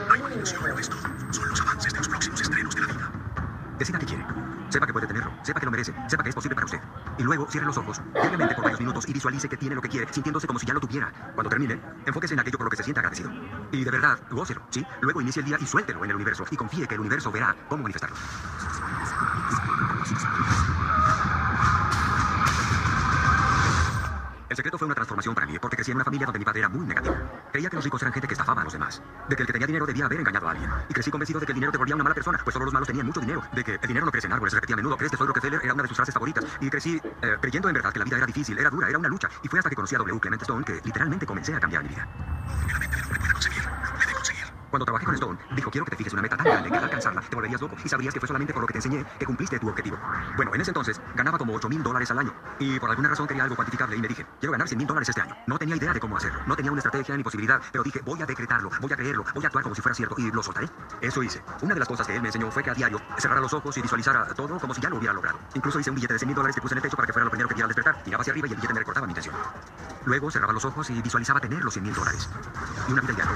[0.10, 1.00] La imaginación lo es todo.
[1.32, 2.77] Son los avances de los próximos estrenos.
[3.78, 4.26] Decida que quiere.
[4.70, 5.32] Sepa que puede tenerlo.
[5.44, 5.94] Sepa que lo merece.
[6.08, 6.80] Sepa que es posible para usted.
[7.18, 9.90] Y luego cierre los ojos, brevemente por varios minutos y visualice que tiene lo que
[9.90, 11.12] quiere, sintiéndose como si ya lo tuviera.
[11.36, 13.32] Cuando termine, enfóquese en aquello por lo que se sienta agradecido.
[13.72, 14.86] Y de verdad, gócelo, ¿sí?
[15.02, 16.46] Luego inicie el día y suéltelo en el universo.
[16.50, 18.16] Y confíe que el universo verá cómo manifestarlo.
[24.58, 26.62] El secreto fue una transformación para mí, porque crecí en una familia donde mi padre
[26.62, 27.16] era muy negativo.
[27.52, 29.04] Creía que los ricos eran gente que estafaba a los demás.
[29.30, 30.68] De que el que tenía dinero debía haber engañado a alguien.
[30.90, 32.74] Y crecí convencido de que el dinero te volvía una mala persona, pues solo los
[32.74, 33.44] malos tenían mucho dinero.
[33.54, 35.62] De que el dinero no crece en árboles, repetía a menudo que este fue Rockefeller
[35.64, 36.44] era una de sus frases favoritas.
[36.60, 39.10] Y crecí eh, creyendo en verdad que la vida era difícil, era dura, era una
[39.10, 39.30] lucha.
[39.44, 40.20] Y fue hasta que conocí a W.
[40.20, 42.08] Clement Stone que literalmente comencé a cambiar mi vida.
[44.70, 46.84] Cuando trabajé con Stone, dijo, quiero que te fijes una meta tan grande que al
[46.84, 49.26] alcanzarla te volverías loco y sabrías que fue solamente por lo que te enseñé que
[49.26, 49.98] cumpliste tu objetivo.
[50.36, 53.28] Bueno, en ese entonces ganaba como 8 mil dólares al año y por alguna razón
[53.28, 55.36] quería algo cuantificable y me dije, quiero ganar 100 mil dólares este año.
[55.48, 58.22] No tenía idea de cómo hacerlo, no tenía una estrategia ni posibilidad, pero dije, voy
[58.22, 60.70] a decretarlo, voy a creerlo, voy a actuar como si fuera cierto y lo soltaré.
[61.02, 61.42] Eso hice.
[61.62, 63.78] Una de las cosas que él me enseñó fue que a diario cerrara los ojos
[63.78, 65.40] y visualizara todo como si ya lo hubiera logrado.
[65.54, 67.14] Incluso hice un billete de 100 mil dólares que puse en el techo para que
[67.14, 68.04] fuera lo primero que diera al despertar.
[68.06, 69.36] Miraba hacia arriba y el billete me recordaba mi intención.
[70.06, 72.30] Luego cerraba los ojos y visualizaba tener los 100 mil dólares.
[72.88, 73.28] Y una vida ideal.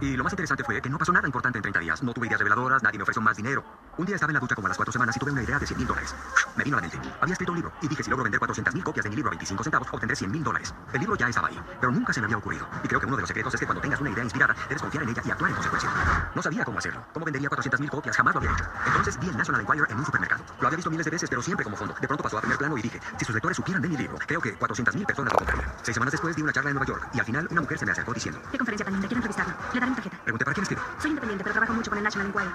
[0.00, 2.02] Y lo más interesante fue que no pasó nada importante en 30 días.
[2.02, 3.64] No tuve ideas reveladoras, nadie me ofreció más dinero.
[3.96, 5.56] Un día estaba en la ducha como a las cuatro semanas y tuve una idea
[5.56, 6.12] de 100 mil dólares.
[6.56, 7.08] Me vino a la mente.
[7.20, 9.28] Había escrito un libro y dije, si logro vender 400 mil copias de mi libro
[9.28, 10.74] a 25 centavos, obtendré 100 mil dólares.
[10.92, 12.66] El libro ya estaba ahí, pero nunca se me había ocurrido.
[12.82, 14.82] Y creo que uno de los secretos es que cuando tengas una idea inspirada, debes
[14.82, 15.90] confiar en ella y actuar en consecuencia.
[16.34, 17.04] No sabía cómo hacerlo.
[17.12, 18.16] ¿Cómo vendería 400 mil copias?
[18.16, 18.64] Jamás lo había hecho.
[18.86, 20.44] Entonces vi el National Enquirer en un supermercado.
[20.60, 21.94] Lo había visto miles de veces, pero siempre como fondo.
[22.00, 24.18] De pronto pasó a primer plano y dije, si sus lectores supieran de mi libro,
[24.26, 25.72] creo que 400 mil personas lo comprarían.
[25.82, 27.86] Seis semanas después di una charla en Nueva York y al final una mujer se
[27.86, 29.54] me acercó diciendo, Qué conferencia tan linda, quiero entrevistarlo.
[29.72, 30.18] Le daré mi tarjeta.
[30.24, 30.82] pregunté, ¿para quién escribe?
[30.98, 32.54] Soy independiente, pero trabajo mucho con el National Enquirer.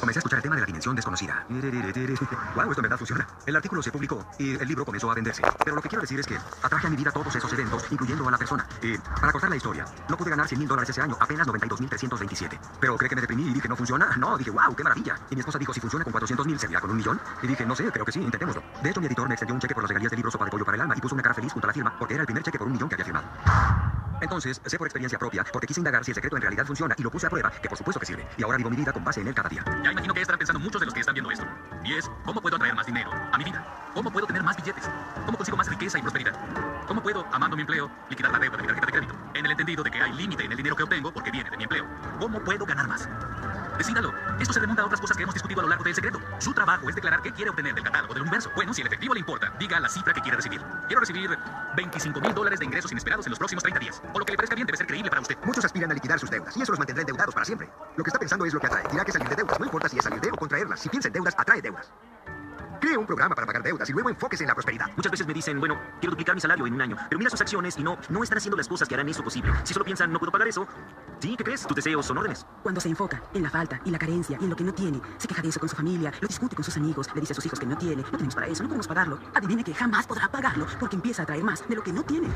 [0.00, 1.44] Comencé a escuchar el tema de la dimensión desconocida.
[2.54, 3.26] Wow, esto en verdad funciona.
[3.46, 5.42] El artículo se publicó y el libro comenzó a venderse.
[5.64, 8.26] Pero lo que quiero decir es que atraje a mi vida todos esos eventos, incluyendo
[8.28, 8.66] a la persona.
[8.82, 12.60] Y para cortar la historia, no pude ganar 100 mil dólares ese año, apenas 92.327.
[12.80, 14.08] Pero cree que me deprimí y dije, ¿no funciona?
[14.20, 15.18] No, dije, wow, qué maravilla.
[15.30, 17.18] Y mi esposa dijo, si funciona con 400 mil, ¿sería con un millón?
[17.42, 18.62] Y dije, no sé, creo que sí, intentémoslo.
[18.82, 20.50] De hecho, mi editor me extendió un cheque por las regalías del libro Sopa de
[20.50, 22.22] Pollo para el Alma y puso una cara feliz junto a la firma porque era
[22.22, 23.26] el primer cheque por un millón que había firmado.
[24.20, 27.02] Entonces, sé por experiencia propia, porque quise indagar si el secreto en realidad funciona y
[27.02, 28.26] lo puse a prueba, que por supuesto que sirve.
[28.36, 29.64] Y ahora vivo mi vida con base en él cada día.
[29.82, 31.46] Ya imagino que estarán pensando muchos de los que están viendo esto.
[31.84, 33.64] Y es, ¿cómo puedo atraer más dinero a mi vida?
[33.94, 34.88] ¿Cómo puedo tener más billetes?
[35.26, 36.32] ¿Cómo consigo más riqueza y prosperidad?
[36.86, 39.14] ¿Cómo puedo, amando mi empleo, liquidar la deuda de mi tarjeta de crédito?
[39.34, 41.56] En el entendido de que hay límite en el dinero que obtengo porque viene de
[41.56, 41.86] mi empleo.
[42.18, 43.08] ¿Cómo puedo ganar más?
[43.80, 44.12] Decídalo.
[44.38, 46.20] Esto se remonta a otras cosas que hemos discutido a lo largo del secreto.
[46.38, 48.50] Su trabajo es declarar qué quiere obtener del catálogo del universo.
[48.54, 50.60] Bueno, si el efectivo le importa, diga la cifra que quiere recibir.
[50.86, 51.30] Quiero recibir
[51.76, 54.02] 25 mil dólares de ingresos inesperados en los próximos 30 días.
[54.12, 55.38] O lo que le parezca bien debe ser creíble para usted.
[55.46, 57.70] Muchos aspiran a liquidar sus deudas y eso los mantendrá endeudados para siempre.
[57.96, 58.84] Lo que está pensando es lo que atrae.
[58.90, 59.58] Dirá que salir de deudas.
[59.58, 60.78] No importa si es salir de o contraerlas.
[60.78, 61.90] Si piensa en deudas, atrae deudas.
[62.80, 64.86] Cree un programa para pagar deudas y luego enfóquese en la prosperidad.
[64.96, 67.40] Muchas veces me dicen, bueno, quiero duplicar mi salario en un año, pero mira sus
[67.40, 69.52] acciones y no, no están haciendo las cosas que harán eso posible.
[69.64, 70.66] Si solo piensan, no puedo pagar eso,
[71.18, 71.66] sí, ¿qué crees?
[71.66, 72.46] Tus deseos son órdenes.
[72.62, 75.00] Cuando se enfoca en la falta y la carencia y en lo que no tiene,
[75.18, 77.36] se queja de eso con su familia, lo discute con sus amigos, le dice a
[77.36, 79.18] sus hijos que no tiene, no tenemos para eso, no podemos pagarlo.
[79.34, 82.28] Adivine que jamás podrá pagarlo porque empieza a traer más de lo que no tiene.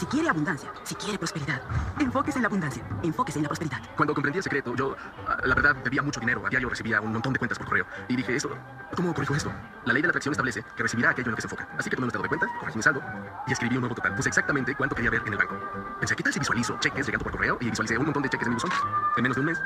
[0.00, 1.60] Si quiere abundancia, si quiere prosperidad,
[1.98, 3.82] enfóquese en la abundancia, enfóquese en la prosperidad.
[3.98, 4.96] Cuando comprendí el secreto, yo,
[5.28, 6.46] ah, la verdad, debía mucho dinero.
[6.46, 7.84] A diario recibía un montón de cuentas por correo.
[8.08, 8.56] Y dije, esto,
[8.96, 9.52] ¿cómo corrijo esto?
[9.84, 11.68] La ley de la atracción establece que recibirá aquello en lo que se enfoca.
[11.76, 13.02] Así que tomé un estado de cuenta, corregí mi saldo
[13.46, 14.14] y escribí un nuevo total.
[14.14, 15.60] Puse exactamente cuánto quería ver en el banco.
[16.00, 17.58] Pensé, ¿qué tal si visualizo cheques llegando por correo?
[17.60, 18.70] Y visualicé un montón de cheques en mi buzón.
[19.18, 19.60] En menos de un mes,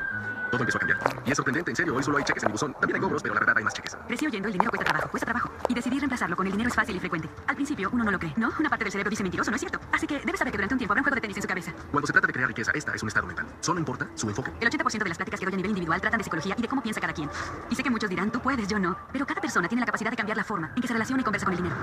[0.50, 0.98] todo empezó a cambiar.
[1.24, 2.72] Y es sorprendente, en serio, hoy solo hay cheques en mi buzón.
[2.74, 3.96] También hay cobros, pero la verdad hay más cheques.
[4.07, 5.50] Crecí oyendo el dinero cuesta trabajo, cuesta trabajo.
[5.68, 7.28] Y decidí reemplazarlo con el dinero es fácil y frecuente.
[7.46, 8.52] Al principio uno no lo cree, ¿no?
[8.59, 9.80] Una parte del cerebro dice mentiroso, no es cierto.
[9.92, 11.48] Así que debes saber que durante un tiempo habrá un juego de tenis en su
[11.48, 11.72] cabeza.
[11.90, 13.46] Cuando se trata de crear riqueza, esta es un estado mental.
[13.61, 14.52] Solo importa su enfoque.
[14.61, 16.68] El 80% de las pláticas que doy a nivel individual tratan de psicología y de
[16.68, 17.30] cómo piensa cada quien.
[17.70, 18.96] Y sé que muchos dirán, tú puedes, yo no.
[19.12, 21.24] Pero cada persona tiene la capacidad de cambiar la forma en que se relaciona y
[21.24, 21.76] conversa con el dinero.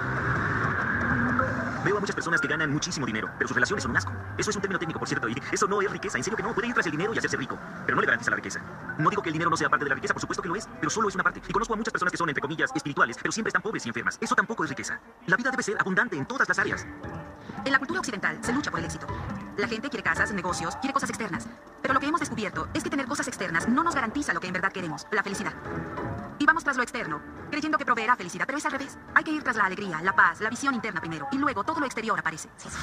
[1.84, 4.12] Veo a muchas personas que ganan muchísimo dinero, pero sus relaciones son un asco.
[4.38, 6.18] Eso es un término técnico, por cierto, y eso no es riqueza.
[6.18, 8.06] En serio que no, puede ir tras el dinero y hacerse rico, pero no le
[8.06, 8.60] garantiza la riqueza.
[9.00, 10.56] No digo que el dinero no sea parte de la riqueza, por supuesto que lo
[10.56, 11.42] es, pero solo es una parte.
[11.48, 13.90] Y conozco a muchas personas que son, entre comillas, espirituales, pero siempre están pobres y
[13.90, 14.18] enfermas.
[14.22, 15.00] Eso tampoco es riqueza.
[15.26, 16.86] La vida debe ser abundante en todas las áreas.
[17.66, 19.08] En la cultura occidental se lucha por el éxito.
[19.58, 21.48] La gente quiere casas, negocios, quiere cosas externas.
[21.82, 24.48] Pero lo que hemos descubierto es que tener cosas externas no nos garantiza lo que
[24.48, 25.54] en verdad queremos, la felicidad.
[26.42, 28.98] Y vamos tras lo externo, creyendo que proveerá felicidad, pero es al revés.
[29.14, 31.71] Hay que ir tras la alegría, la paz, la visión interna primero, y luego todo
[31.80, 32.50] lo exterior aparece.
[32.58, 32.76] Sí, sí,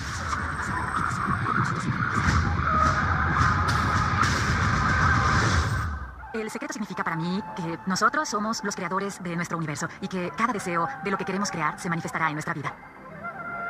[6.34, 10.30] El secreto significa para mí que nosotros somos los creadores de nuestro universo y que
[10.36, 12.74] cada deseo de lo que queremos crear se manifestará en nuestra vida.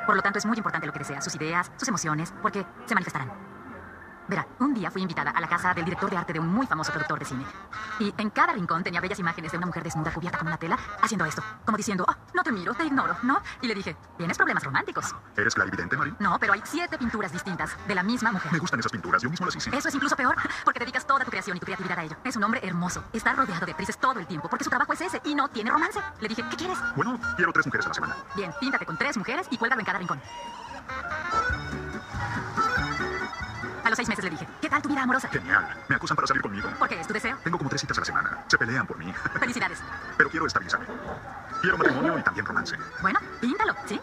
[0.06, 2.94] Por lo tanto, es muy importante lo que deseas, sus ideas, sus emociones, porque se
[2.94, 3.47] manifestarán.
[4.28, 6.66] Verá, un día fui invitada a la casa del director de arte de un muy
[6.66, 7.44] famoso productor de cine.
[7.98, 10.78] Y en cada rincón tenía bellas imágenes de una mujer desnuda cubierta con una tela,
[11.00, 13.40] haciendo esto, como diciendo, oh, no te miro, te ignoro, ¿no?
[13.62, 15.14] Y le dije, ¿tienes problemas románticos?
[15.34, 16.14] ¿Eres clarividente, Mari?
[16.18, 18.52] No, pero hay siete pinturas distintas de la misma mujer.
[18.52, 19.74] Me gustan esas pinturas, yo mismo las hice.
[19.74, 22.16] Eso es incluso peor, porque dedicas toda tu creación y tu creatividad a ello.
[22.22, 23.04] Es un hombre hermoso.
[23.14, 25.70] Está rodeado de actrices todo el tiempo, porque su trabajo es ese y no tiene
[25.70, 26.00] romance.
[26.20, 26.78] Le dije, ¿qué quieres?
[26.96, 28.16] Bueno, quiero tres mujeres a la semana.
[28.36, 30.20] Bien, píntate con tres mujeres y cuélgalo en cada rincón.
[33.88, 35.30] A los seis meses le dije, ¿qué tal tu vida amorosa?
[35.30, 35.66] Genial.
[35.88, 36.68] Me acusan para salir conmigo.
[36.78, 37.00] ¿Por qué?
[37.00, 37.38] ¿Es tu deseo?
[37.42, 38.44] Tengo como tres citas a la semana.
[38.46, 39.10] Se pelean por mí.
[39.40, 39.78] Felicidades.
[40.18, 40.84] Pero quiero estabilizarme.
[41.62, 42.76] Quiero matrimonio y también romance.
[43.00, 43.98] Bueno, píntalo, ¿sí?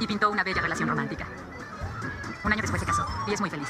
[0.00, 1.26] Y pintó una bella relación romántica.
[2.42, 3.68] Un año después se casó y es muy feliz.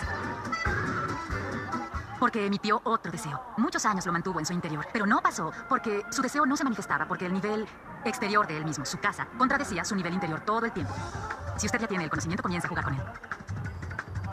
[2.20, 3.42] Porque emitió otro deseo.
[3.56, 6.62] Muchos años lo mantuvo en su interior, pero no pasó porque su deseo no se
[6.62, 7.66] manifestaba, porque el nivel
[8.04, 10.94] exterior de él mismo, su casa, contradecía su nivel interior todo el tiempo.
[11.56, 13.02] Si usted ya tiene el conocimiento, comienza a jugar con él.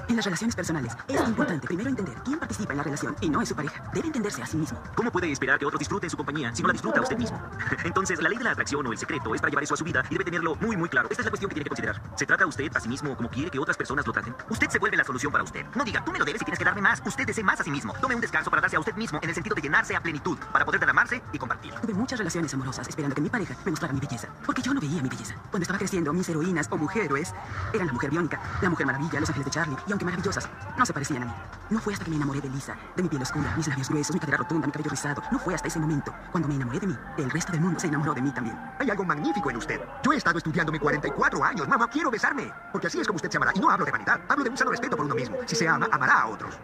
[0.08, 3.42] En las relaciones personales es importante primero entender quién participa en la relación y no
[3.42, 3.84] es su pareja.
[3.94, 4.80] Debe entenderse a sí mismo.
[4.94, 7.42] ¿Cómo puede esperar que otros disfruten su compañía si no la disfruta usted mismo?
[7.84, 9.84] Entonces, la ley de la atracción o el secreto es para llevar eso a su
[9.84, 11.08] vida y debe tenerlo muy, muy claro.
[11.10, 12.02] Esta es la cuestión que tiene que considerar.
[12.16, 14.36] ¿Se trata usted a sí mismo como quiere que otras personas lo traten?
[14.50, 15.66] Usted se vuelve la solución para usted.
[15.76, 17.02] No diga, tú me lo debes y tienes que darme más.
[17.04, 17.94] Usted desee más a sí mismo.
[18.00, 20.38] Tome un descanso para darse a usted mismo en el sentido de llenarse a plenitud,
[20.52, 21.74] para poder derramarse y compartir.
[21.82, 24.80] Tuve muchas relaciones amorosas esperando que mi pareja me mostrara mi belleza, porque yo no
[24.80, 25.36] veía mi belleza.
[25.50, 27.34] Cuando estaba creciendo, mis heroínas o mujeres
[27.74, 30.86] eran la mujer biónica, la mujer maravilla, los ángeles de Charlie, y aunque maravillosas, no
[30.86, 31.32] se parecían a mí.
[31.70, 34.14] No fue hasta que me enamoré de Lisa, de mi piel oscura, mis labios gruesos,
[34.14, 35.24] mi cadera rotunda, mi cabello rizado.
[35.32, 37.88] No fue hasta ese momento, cuando me enamoré de mí, el resto del mundo se
[37.88, 38.60] enamoró de mí también.
[38.78, 39.80] Hay algo magnífico en usted.
[40.04, 41.68] Yo he estado estudiándome 44 años.
[41.68, 42.52] Mamá, quiero besarme.
[42.74, 43.54] Porque así es como usted se amará.
[43.56, 44.20] Y no hablo de vanidad.
[44.28, 45.38] Hablo de un sano respeto por uno mismo.
[45.46, 46.60] Si se ama, amará a otros.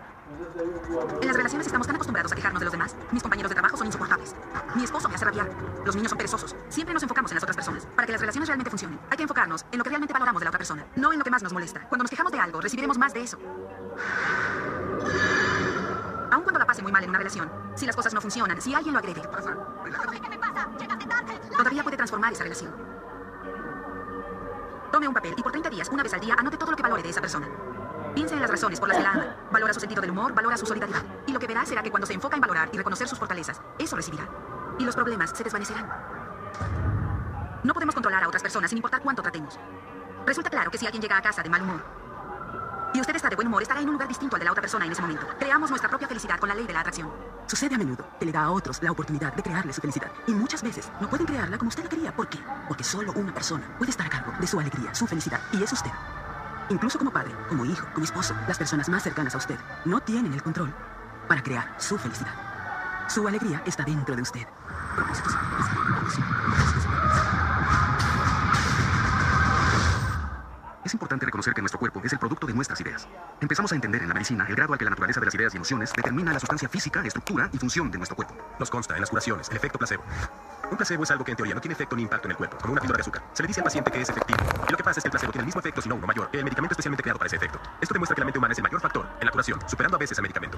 [1.21, 2.95] En las relaciones estamos tan acostumbrados a quejarnos de los demás.
[3.11, 4.35] Mis compañeros de trabajo son insoportables.
[4.75, 5.49] Mi esposo me hace rabiar.
[5.85, 6.55] Los niños son perezosos.
[6.69, 7.85] Siempre nos enfocamos en las otras personas.
[7.95, 10.45] Para que las relaciones realmente funcionen, hay que enfocarnos en lo que realmente valoramos de
[10.45, 11.87] la otra persona, no en lo que más nos molesta.
[11.87, 13.37] Cuando nos quejamos de algo, recibiremos más de eso.
[16.31, 18.73] Aun cuando la pase muy mal en una relación, si las cosas no funcionan, si
[18.73, 19.21] alguien lo agrede,
[21.57, 22.73] todavía puede transformar esa relación.
[24.91, 26.83] Tome un papel y por 30 días, una vez al día, anote todo lo que
[26.83, 27.47] valore de esa persona.
[28.13, 29.35] Piense en las razones por las que la ama.
[29.51, 31.03] Valora su sentido del humor, valora su solidaridad.
[31.27, 33.61] Y lo que verá será que cuando se enfoca en valorar y reconocer sus fortalezas,
[33.79, 34.27] eso recibirá.
[34.79, 35.89] Y los problemas se desvanecerán.
[37.63, 39.59] No podemos controlar a otras personas sin importar cuánto tratemos.
[40.25, 41.81] Resulta claro que si alguien llega a casa de mal humor
[42.93, 44.61] y usted está de buen humor, estará en un lugar distinto al de la otra
[44.61, 45.25] persona en ese momento.
[45.39, 47.09] Creamos nuestra propia felicidad con la ley de la atracción.
[47.47, 50.11] Sucede a menudo que le da a otros la oportunidad de crearle su felicidad.
[50.27, 52.15] Y muchas veces no pueden crearla como usted la quería.
[52.15, 52.39] ¿Por qué?
[52.67, 55.39] Porque solo una persona puede estar a cargo de su alegría, su felicidad.
[55.53, 55.91] Y es usted.
[56.71, 60.33] Incluso como padre, como hijo, como esposo, las personas más cercanas a usted no tienen
[60.33, 60.73] el control
[61.27, 62.33] para crear su felicidad.
[63.09, 64.47] Su alegría está dentro de usted.
[70.85, 73.05] Es importante reconocer que nuestro cuerpo es el producto de nuestras ideas.
[73.41, 75.53] Empezamos a entender en la medicina el grado al que la naturaleza de las ideas
[75.53, 78.33] y emociones determina la sustancia física, estructura y función de nuestro cuerpo.
[78.59, 80.03] Nos consta en las curaciones el efecto placebo.
[80.71, 82.57] Un placebo es algo que en teoría no tiene efecto ni impacto en el cuerpo,
[82.57, 83.21] como una píldora de azúcar.
[83.33, 84.39] Se le dice al paciente que es efectivo.
[84.69, 86.07] Y lo que pasa es que el placebo tiene el mismo efecto, si no uno
[86.07, 87.59] mayor, que el medicamento especialmente creado para ese efecto.
[87.81, 89.99] Esto demuestra que la mente humana es el mayor factor en la curación, superando a
[89.99, 90.57] veces al medicamento.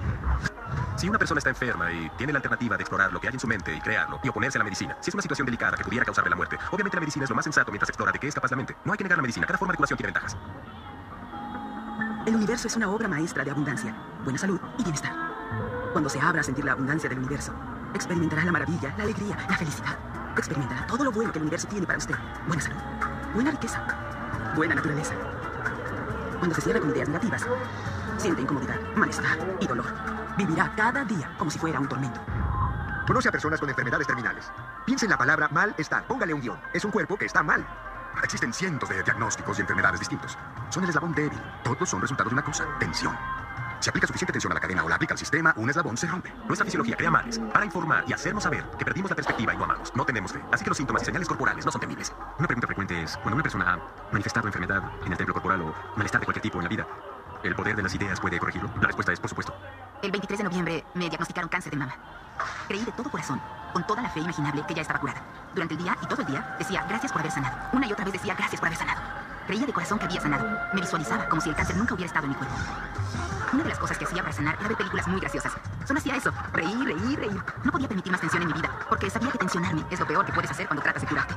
[0.96, 3.40] Si una persona está enferma y tiene la alternativa de explorar lo que hay en
[3.40, 5.82] su mente y crearlo y oponerse a la medicina, si es una situación delicada que
[5.82, 8.28] pudiera causarle la muerte, obviamente la medicina es lo más sensato mientras explora de qué
[8.28, 8.76] es capaz la mente.
[8.84, 10.36] No hay que negar la medicina, cada forma de curación tiene ventajas.
[12.24, 15.12] El universo es una obra maestra de abundancia, buena salud y bienestar.
[15.92, 17.52] Cuando se abra a sentir la abundancia del universo,
[17.94, 19.96] experimentará la maravilla, la alegría, la felicidad.
[20.36, 22.14] Experimentará todo lo bueno que el universo tiene para usted.
[22.46, 22.80] Buena salud,
[23.34, 25.14] buena riqueza, buena naturaleza.
[26.38, 27.46] Cuando se cierra con ideas negativas,
[28.18, 29.86] siente incomodidad, malestar y dolor.
[30.36, 32.20] Vivirá cada día como si fuera un tormento.
[33.06, 34.50] Conoce a personas con enfermedades terminales.
[34.86, 36.06] Piense en la palabra malestar.
[36.06, 36.58] Póngale un guion.
[36.72, 37.64] Es un cuerpo que está mal.
[38.22, 40.38] Existen cientos de diagnósticos y enfermedades distintos.
[40.70, 41.40] Son el eslabón débil.
[41.62, 43.14] Todos son resultados de una cosa, tensión.
[43.80, 46.06] Si aplica suficiente tensión a la cadena o la aplica al sistema, un eslabón se
[46.06, 46.32] rompe.
[46.46, 49.64] Nuestra fisiología crea males para informar y hacernos saber que perdimos la perspectiva y no
[49.64, 49.94] amamos.
[49.94, 50.40] No tenemos fe.
[50.52, 52.12] Así que los síntomas y señales corporales no son temibles.
[52.38, 55.74] Una pregunta frecuente es, cuando una persona ha manifestado enfermedad en el templo corporal o
[55.96, 56.86] malestar de cualquier tipo en la vida,
[57.42, 58.70] ¿el poder de las ideas puede corregirlo?
[58.80, 59.54] La respuesta es, por supuesto.
[60.02, 61.94] El 23 de noviembre me diagnosticaron cáncer de mama.
[62.68, 63.40] Creí de todo corazón,
[63.72, 65.22] con toda la fe imaginable, que ya estaba curada.
[65.54, 67.56] Durante el día y todo el día decía gracias por haber sanado.
[67.72, 69.00] Una y otra vez decía gracias por haber sanado.
[69.46, 70.46] Creía de corazón que había sanado.
[70.72, 72.54] Me visualizaba como si el cáncer nunca hubiera estado en mi cuerpo.
[73.84, 75.52] Cosas que hacía para sanar era ver películas muy graciosas.
[75.86, 77.44] Solo hacía eso, reír, reír, reír.
[77.64, 80.24] No podía permitir más tensión en mi vida, porque sabía que tensionarme es lo peor
[80.24, 81.34] que puedes hacer cuando tratas de curarte.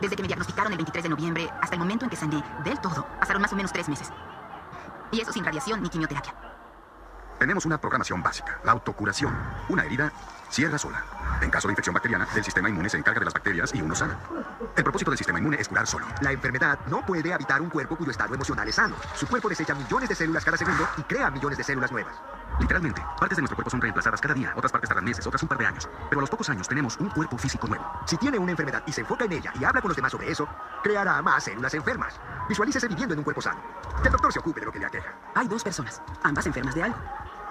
[0.00, 2.80] Desde que me diagnosticaron el 23 de noviembre hasta el momento en que sané del
[2.80, 4.10] todo, pasaron más o menos tres meses.
[5.10, 6.34] Y eso sin radiación ni quimioterapia.
[7.38, 9.36] Tenemos una programación básica, la autocuración.
[9.68, 10.10] Una herida
[10.50, 11.04] cierra sola.
[11.40, 13.94] En caso de infección bacteriana, el sistema inmune se encarga de las bacterias y uno
[13.94, 14.18] sana.
[14.74, 16.06] El propósito del sistema inmune es curar solo.
[16.20, 18.96] La enfermedad no puede habitar un cuerpo cuyo estado emocional es sano.
[19.14, 22.16] Su cuerpo desecha millones de células cada segundo y crea millones de células nuevas.
[22.58, 25.48] Literalmente, partes de nuestro cuerpo son reemplazadas cada día, otras partes tardan meses, otras un
[25.48, 25.88] par de años.
[26.08, 27.84] Pero a los pocos años tenemos un cuerpo físico nuevo.
[28.06, 30.30] Si tiene una enfermedad y se enfoca en ella y habla con los demás sobre
[30.30, 30.48] eso,
[30.82, 32.18] creará más células enfermas.
[32.48, 33.60] Visualícese viviendo en un cuerpo sano.
[34.00, 35.12] Que el doctor se ocupe de lo que le aqueja.
[35.34, 36.96] Hay dos personas, ambas enfermas de algo.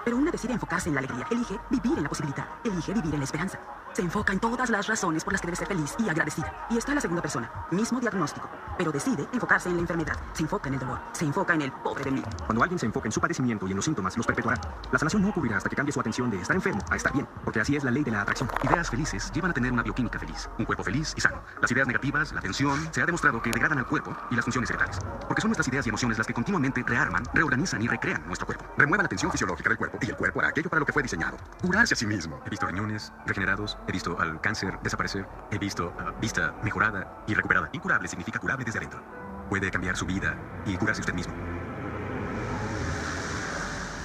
[0.06, 3.18] Pero una decide enfocarse en la alegría, elige vivir en la posibilidad, elige vivir en
[3.18, 3.58] la esperanza.
[3.96, 6.52] Se enfoca en todas las razones por las que debe ser feliz y agradecida.
[6.68, 10.68] Y está la segunda persona, mismo diagnóstico, pero decide enfocarse en la enfermedad, se enfoca
[10.68, 12.22] en el dolor, se enfoca en el pobre de mí.
[12.44, 14.60] Cuando alguien se enfoca en su padecimiento y en los síntomas, los perpetuará.
[14.92, 17.26] La sanación no ocurrirá hasta que cambie su atención de estar enfermo a estar bien,
[17.42, 18.50] porque así es la ley de la atracción.
[18.64, 21.40] Ideas felices llevan a tener una bioquímica feliz, un cuerpo feliz y sano.
[21.62, 24.68] Las ideas negativas, la tensión, se ha demostrado que degradan al cuerpo y las funciones
[24.68, 24.98] cerebrales.
[25.26, 28.66] Porque son nuestras ideas y emociones las que continuamente rearman, reorganizan y recrean nuestro cuerpo.
[28.76, 31.02] Remueva la tensión fisiológica del cuerpo y el cuerpo hará aquello para lo que fue
[31.02, 31.38] diseñado.
[31.62, 32.42] Curarse a sí mismo.
[32.44, 37.34] He visto riñones regenerados, he visto al cáncer desaparecer, he visto a vista mejorada y
[37.34, 37.68] recuperada.
[37.72, 39.00] Incurable significa curable desde adentro.
[39.48, 40.34] Puede cambiar su vida
[40.64, 41.34] y curarse usted mismo.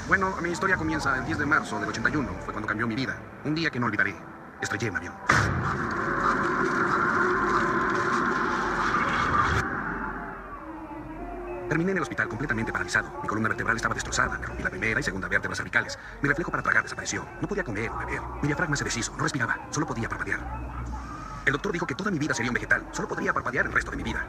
[0.08, 2.30] Bueno, mi historia comienza el 10 de marzo del 81.
[2.44, 3.18] Fue cuando cambió mi vida.
[3.46, 4.14] Un día que no olvidaré.
[4.62, 5.14] Estrellé un avión.
[11.72, 13.10] Terminé en el hospital completamente paralizado.
[13.22, 14.38] Mi columna vertebral estaba destrozada.
[14.38, 15.98] Me rompí la primera y segunda vértebras cervicales.
[16.22, 17.26] Mi reflejo para tragar desapareció.
[17.40, 18.20] No podía comer o beber.
[18.42, 19.16] Mi diafragma se deshizo.
[19.16, 19.58] No respiraba.
[19.70, 20.42] Solo podía parpadear.
[21.46, 22.86] El doctor dijo que toda mi vida sería un vegetal.
[22.92, 24.28] Solo podría parpadear el resto de mi vida.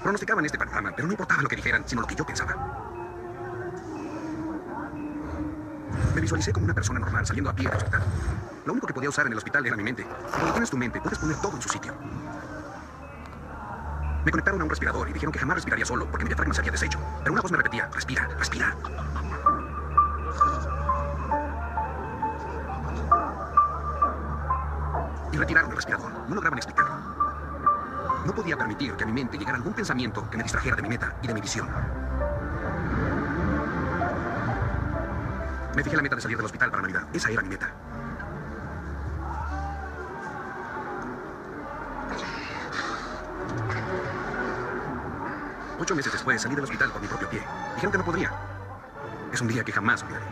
[0.00, 2.54] Pronosticaban este panorama, pero no importaba lo que dijeran, sino lo que yo pensaba.
[6.14, 8.02] Me visualicé como una persona normal saliendo a pie del hospital.
[8.64, 10.06] Lo único que podía usar en el hospital era mi mente.
[10.30, 11.94] Cuando tienes tu mente, puedes poner todo en su sitio.
[14.26, 16.60] Me conectaron a un respirador y dijeron que jamás respiraría solo porque mi diafragma se
[16.60, 16.98] había deshecho.
[17.20, 18.76] Pero una voz me repetía, respira, respira.
[25.30, 26.10] Y retiraron el respirador.
[26.28, 26.96] No lograban explicarlo.
[28.26, 30.88] No podía permitir que a mi mente llegara algún pensamiento que me distrajera de mi
[30.88, 31.68] meta y de mi visión.
[35.76, 37.06] Me fijé la meta de salir del hospital para Navidad.
[37.12, 37.72] Esa era mi meta.
[45.86, 47.40] Ocho meses después salí del hospital por mi propio pie.
[47.76, 48.32] Dijeron que no podría.
[49.32, 50.24] Es un día que jamás olvidaré.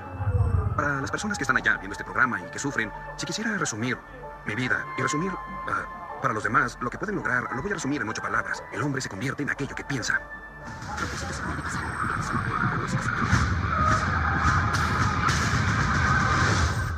[0.75, 3.97] Para las personas que están allá viendo este programa y que sufren, si quisiera resumir
[4.47, 7.75] mi vida y resumir ah, para los demás lo que pueden lograr, lo voy a
[7.75, 8.65] resumir en ocho palabras.
[8.73, 10.21] El hombre se convierte en aquello que piensa.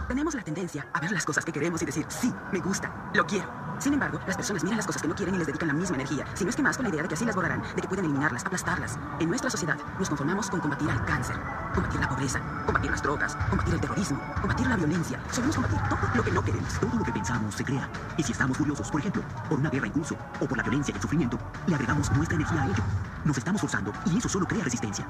[0.09, 3.26] Tenemos la tendencia a ver las cosas que queremos y decir, sí, me gusta, lo
[3.26, 3.65] quiero.
[3.79, 5.97] Sin embargo, las personas miran las cosas que no quieren y les dedican la misma
[5.97, 7.83] energía, si no es que más con la idea de que así las borrarán, de
[7.83, 8.99] que pueden eliminarlas, aplastarlas.
[9.20, 11.37] En nuestra sociedad nos conformamos con combatir al cáncer,
[11.74, 15.20] combatir la pobreza, combatir las drogas, combatir el terrorismo, combatir la violencia.
[15.31, 16.81] Solemos combatir todo lo que no queremos.
[16.81, 17.89] Todo lo que pensamos se crea.
[18.16, 20.03] Y si estamos furiosos, por ejemplo, por una guerra en
[20.41, 22.83] o por la violencia y el sufrimiento, le agregamos nuestra energía a ello.
[23.24, 25.07] Nos estamos forzando y eso solo crea resistencia.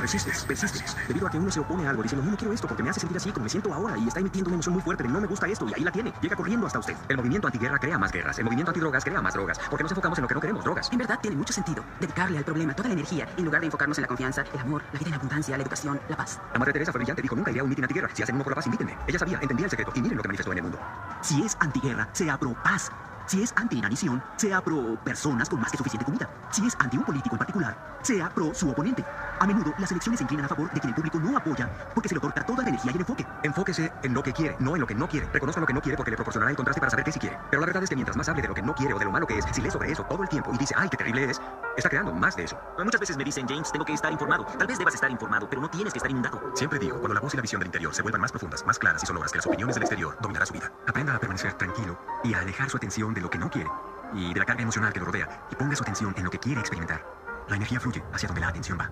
[0.00, 0.96] Resistes, persistes.
[1.06, 2.90] Debido a que uno se opone a algo diciendo, no, no quiero esto porque me
[2.90, 5.08] hace sentir así como me siento ahora y está emitiendo una emoción muy fuerte de
[5.08, 6.12] no me gusta esto y ahí la tiene.
[6.22, 6.96] Llega corriendo hasta usted.
[7.08, 8.38] El movimiento antiguerra crea más guerras.
[8.38, 9.58] El movimiento antidrogas crea más drogas.
[9.68, 10.88] Porque nos enfocamos en lo que no queremos, drogas.
[10.90, 13.98] En verdad, tiene mucho sentido dedicarle al problema toda la energía en lugar de enfocarnos
[13.98, 16.40] en la confianza, el amor, la vida en abundancia, la educación, la paz.
[16.52, 18.08] La Madre Teresa fue brillante, dijo, nunca iré a un mitin antiguerra.
[18.14, 18.96] Si hacen uno por la paz, invítenme.
[19.06, 20.78] Ella sabía, entendía el secreto y miren lo que manifestó en el mundo.
[21.20, 22.90] Si es antiguerra, sea pro paz.
[23.26, 26.28] Si es anti-inanición, sea pro personas con más que suficiente comida.
[26.50, 29.04] Si es anti un político en particular, sea pro su oponente.
[29.40, 32.10] A menudo las elecciones se inclinan a favor de quien el público no apoya porque
[32.10, 33.26] se le otorga toda la energía y el enfoque.
[33.42, 35.28] Enfóquese en lo que quiere, no en lo que no quiere.
[35.32, 37.38] Reconozca lo que no quiere porque le proporcionará el contraste para saber qué sí quiere.
[37.50, 39.04] Pero la verdad es que mientras más hable de lo que no quiere o de
[39.06, 40.98] lo malo que es, si lee sobre eso todo el tiempo y dice, ay, qué
[40.98, 41.40] terrible es,
[41.74, 42.60] está creando más de eso.
[42.84, 44.44] Muchas veces me dicen, James, tengo que estar informado.
[44.58, 46.38] Tal vez debas estar informado, pero no tienes que estar inundado.
[46.54, 48.78] Siempre digo, cuando la voz y la visión del interior se vuelvan más profundas, más
[48.78, 50.70] claras y sonoras que las opiniones del exterior, dominará su vida.
[50.86, 53.70] Aprenda a permanecer tranquilo y a alejar su atención de lo que no quiere
[54.12, 56.38] y de la carga emocional que lo rodea y ponga su atención en lo que
[56.38, 57.19] quiere experimentar.
[57.48, 58.90] La energía fluye hacia donde la atención va.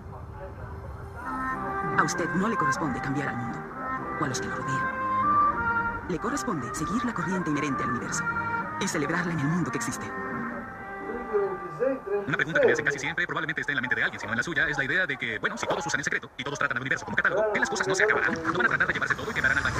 [1.97, 3.59] A usted no le corresponde cambiar al mundo
[4.19, 6.07] o a los que lo rodean.
[6.09, 8.23] Le corresponde seguir la corriente inherente al universo
[8.79, 10.11] y celebrarla en el mundo que existe.
[12.27, 14.33] Una pregunta que me hacen casi siempre, probablemente esté en la mente de alguien, sino
[14.33, 16.43] en la suya, es la idea de que, bueno, si todos usan el secreto y
[16.43, 18.33] todos tratan al universo como catálogo, que las cosas no se acabarán.
[18.33, 19.77] No van a tratar de llevarse todo y quedarán al baño.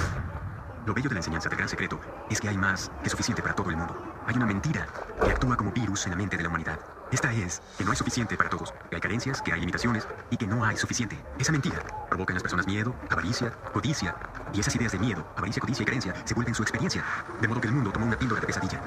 [0.86, 2.00] Lo bello de la enseñanza del gran secreto
[2.30, 3.96] es que hay más que suficiente para todo el mundo.
[4.26, 4.88] Hay una mentira
[5.24, 6.80] que actúa como virus en la mente de la humanidad.
[7.12, 10.38] Esta es que no hay suficiente para todos, que hay carencias, que hay limitaciones y
[10.38, 11.18] que no hay suficiente.
[11.40, 14.16] Esa mentira provoca en las personas miedo, avaricia, codicia,
[14.54, 17.04] y esas ideas de miedo, avaricia, codicia y carencia se vuelven su experiencia,
[17.42, 18.80] de modo que el mundo toma una píldora de pesadilla.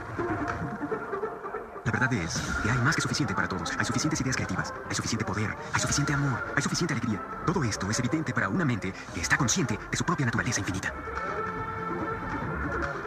[1.85, 3.73] La verdad es que hay más que suficiente para todos.
[3.77, 7.21] Hay suficientes ideas creativas, hay suficiente poder, hay suficiente amor, hay suficiente alegría.
[7.45, 10.95] Todo esto es evidente para una mente que está consciente de su propia naturaleza infinita.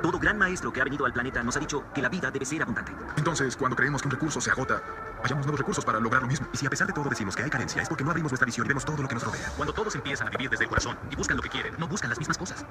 [0.01, 2.45] Todo gran maestro que ha venido al planeta nos ha dicho que la vida debe
[2.45, 2.91] ser abundante.
[3.17, 4.83] Entonces, cuando creemos que un recurso se agota,
[5.25, 6.47] hallamos nuevos recursos para lograr lo mismo.
[6.53, 8.45] Y si a pesar de todo decimos que hay carencia, es porque no abrimos nuestra
[8.45, 9.49] visión y vemos todo lo que nos rodea.
[9.57, 12.09] Cuando todos empiezan a vivir desde el corazón y buscan lo que quieren, no buscan
[12.09, 12.65] las mismas cosas.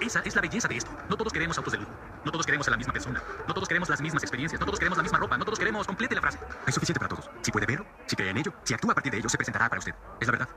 [0.00, 0.90] Esa es la belleza de esto.
[1.08, 1.92] No todos queremos autos de lujo.
[2.24, 3.22] No todos queremos a la misma persona.
[3.46, 4.60] No todos queremos las mismas experiencias.
[4.60, 5.36] No todos queremos la misma ropa.
[5.36, 5.86] No todos queremos.
[5.86, 6.38] Complete la frase.
[6.66, 7.30] Hay suficiente para todos.
[7.42, 9.68] Si puede verlo, si cree en ello, si actúa a partir de ello, se presentará
[9.68, 9.94] para usted.
[10.20, 10.48] Es la verdad.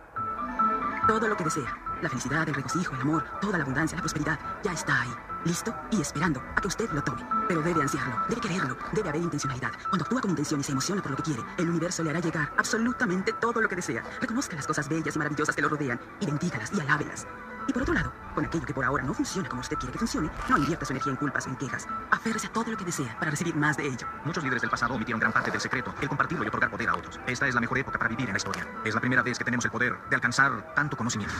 [1.07, 4.39] Todo lo que desea, la felicidad, el regocijo, el amor, toda la abundancia, la prosperidad,
[4.63, 7.21] ya está ahí, listo y esperando a que usted lo tome.
[7.45, 9.71] Pero debe ansiarlo, debe quererlo, debe haber intencionalidad.
[9.89, 12.21] Cuando actúa con intención y se emociona por lo que quiere, el universo le hará
[12.21, 14.01] llegar absolutamente todo lo que desea.
[14.21, 17.27] Reconozca las cosas bellas y maravillosas que lo rodean y bendígalas y alábelas.
[17.67, 19.99] Y por otro lado, con aquello que por ahora no funciona como usted quiere que
[19.99, 21.87] funcione, no invierta su energía en culpas o en quejas.
[22.11, 24.07] Aférrese a todo lo que desea para recibir más de ello.
[24.25, 26.95] Muchos líderes del pasado omitieron gran parte del secreto, el compartirlo y otorgar poder a
[26.95, 27.19] otros.
[27.27, 28.67] Esta es la mejor época para vivir en la historia.
[28.83, 31.35] Es la primera vez que tenemos el poder de alcanzar tanto conocimiento.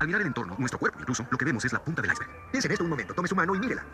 [0.00, 2.30] Al mirar el entorno, nuestro cuerpo incluso, lo que vemos es la punta del iceberg.
[2.50, 3.84] Piense en esto un momento, tome su mano y mírela.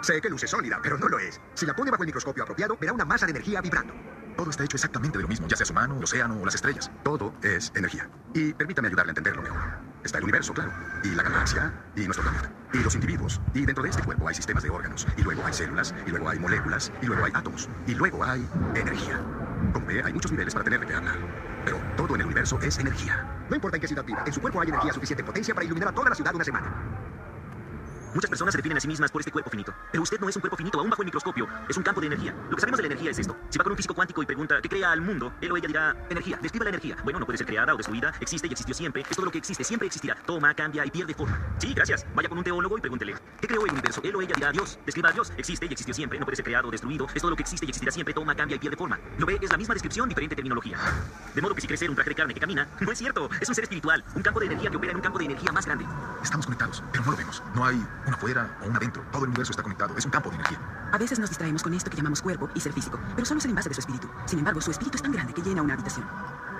[0.00, 1.40] Sé que luce sólida, pero no lo es.
[1.54, 3.92] Si la pone bajo el microscopio apropiado, verá una masa de energía vibrando.
[4.38, 6.54] Todo está hecho exactamente de lo mismo, ya sea su mano, el océano o las
[6.54, 6.92] estrellas.
[7.02, 8.08] Todo es energía.
[8.34, 9.58] Y permítame ayudarle a entenderlo mejor.
[10.04, 10.70] Está el universo, claro,
[11.02, 13.40] y la galaxia, y nuestro planeta, y los individuos.
[13.52, 16.28] Y dentro de este cuerpo hay sistemas de órganos, y luego hay células, y luego
[16.28, 19.20] hay moléculas, y luego hay átomos, y luego hay energía.
[19.72, 21.18] Como ve, hay muchos niveles para tener qué hablar.
[21.64, 23.26] Pero todo en el universo es energía.
[23.50, 25.88] No importa en qué ciudad viva, en su cuerpo hay energía suficiente potencia para iluminar
[25.88, 26.72] a toda la ciudad una semana.
[28.14, 29.74] Muchas personas se definen a sí mismas por este cuerpo finito.
[29.90, 31.46] Pero usted no es un cuerpo finito, aún bajo el microscopio.
[31.68, 32.34] Es un campo de energía.
[32.48, 33.36] Lo que sabemos de la energía es esto.
[33.50, 35.66] Si va con un físico cuántico y pregunta qué crea al mundo, él o ella
[35.66, 36.38] dirá energía.
[36.40, 36.96] Describa la energía.
[37.04, 38.14] Bueno, no puede ser creada o destruida.
[38.20, 39.02] Existe y existió siempre.
[39.02, 39.62] Es todo lo que existe.
[39.64, 40.16] Siempre existirá.
[40.26, 41.38] Toma, cambia y pierde forma.
[41.58, 42.06] Sí, gracias.
[42.14, 43.14] Vaya con un teólogo y pregúntele.
[43.40, 44.00] ¿Qué creó el universo?
[44.02, 44.78] Él o ella dirá Dios.
[44.86, 45.32] Describa a Dios.
[45.36, 46.18] Existe y existió siempre.
[46.18, 47.06] No puede ser creado o destruido.
[47.14, 48.14] Es todo lo que existe y existirá siempre.
[48.14, 48.98] Toma, cambia y pierde forma.
[49.18, 50.78] Lo ve, es la misma descripción, diferente terminología.
[51.34, 53.28] De modo que si cree ser un traje de carne que camina, no es cierto.
[53.40, 54.04] Es un ser espiritual.
[54.14, 55.84] Un campo de energía que opera en un campo de energía más grande.
[56.22, 57.42] Estamos conectados, pero no lo vemos.
[57.54, 57.78] No hay
[58.08, 59.02] una afuera o una adentro.
[59.12, 59.96] Todo el universo está conectado.
[59.96, 60.58] Es un campo de energía.
[60.92, 63.44] A veces nos distraemos con esto que llamamos cuerpo y ser físico, pero solo es
[63.44, 64.08] el envase de su espíritu.
[64.26, 66.06] Sin embargo, su espíritu es tan grande que llena una habitación.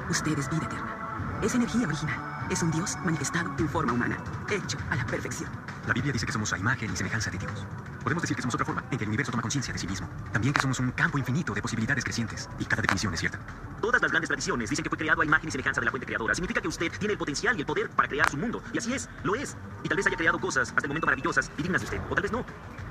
[0.09, 1.41] Usted es vida eterna.
[1.43, 2.47] Es energía original.
[2.51, 4.17] Es un Dios manifestado en forma humana,
[4.51, 5.51] hecho a la perfección.
[5.87, 7.67] La Biblia dice que somos a imagen y semejanza de Dios.
[8.03, 10.09] Podemos decir que somos otra forma en que el universo toma conciencia de sí mismo.
[10.33, 12.49] También que somos un campo infinito de posibilidades crecientes.
[12.59, 13.39] Y cada definición es cierta.
[13.81, 16.07] Todas las grandes tradiciones dicen que fue creado a imagen y semejanza de la fuente
[16.07, 16.35] creadora.
[16.35, 18.63] Significa que usted tiene el potencial y el poder para crear su mundo.
[18.73, 19.57] Y así es, lo es.
[19.83, 22.01] Y tal vez haya creado cosas hasta el momento maravillosas y dignas de usted.
[22.11, 22.45] O tal vez no.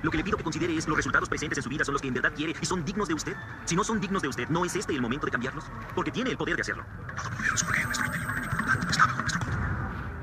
[0.04, 2.02] Lo que le pido que considere es los resultados presentes en su vida son los
[2.02, 3.36] que en verdad quiere y son dignos de usted.
[3.66, 5.66] Si no son dignos de usted, ¿no es este el momento de cambiarlos?
[5.96, 6.86] Porque tiene el poder de hacerlo.
[7.16, 9.27] Todopoderoso porque nuestro interior y por lo tanto.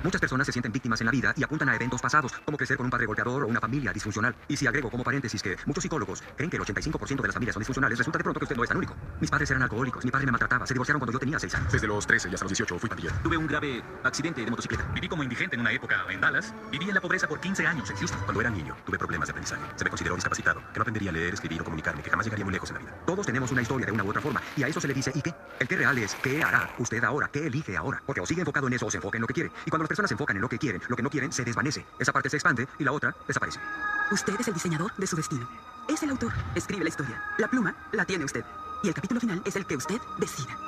[0.04, 2.76] Muchas personas se sienten víctimas en la vida y apuntan a eventos pasados, como crecer
[2.76, 4.36] con un padre golpeador o una familia disfuncional.
[4.48, 7.54] Y si agrego como paréntesis que muchos psicólogos creen que el 85% de las familias
[7.54, 8.94] son disfuncionales, resulta de pronto que usted no es tan único.
[9.18, 11.72] Mis padres eran alcohólicos, mi padre me maltrataba, se divorciaron cuando yo tenía 6 años.
[11.72, 13.14] Desde los 13 y hasta los 18 fui pandillero.
[13.22, 14.84] Tuve un grave accidente de motocicleta.
[14.92, 16.52] Viví como indigente en una época en Dallas.
[16.70, 18.20] Viví en la pobreza por 15 años en Houston.
[18.24, 19.62] Cuando era niño, tuve problemas de aprendizaje.
[19.76, 22.44] Se me consideró discapacitado, que no aprendería a leer, escribir o comunicarme, que jamás llegaría
[22.44, 22.94] muy lejos en la vida.
[23.06, 25.12] Todos tenemos una historia de una u otra forma, y a eso se le dice
[25.14, 25.32] ¿y qué?
[25.60, 27.30] El que real es ¿qué hará usted ahora?
[27.32, 28.02] ¿Qué elige ahora?
[28.04, 29.50] Porque o sigue enfocado en eso o se enfoca en lo que quiere.
[29.64, 31.44] Y cuando las personas se enfocan en lo que quieren, lo que no quieren se
[31.44, 31.86] desvanece.
[32.00, 33.60] Esa parte se expande y la otra desaparece.
[34.10, 35.48] Usted es el diseñador de su destino.
[35.88, 36.32] Es el autor.
[36.56, 37.22] Escribe la historia.
[37.38, 38.44] La pluma la tiene usted.
[38.82, 40.58] Y el capítulo final es el que usted decida.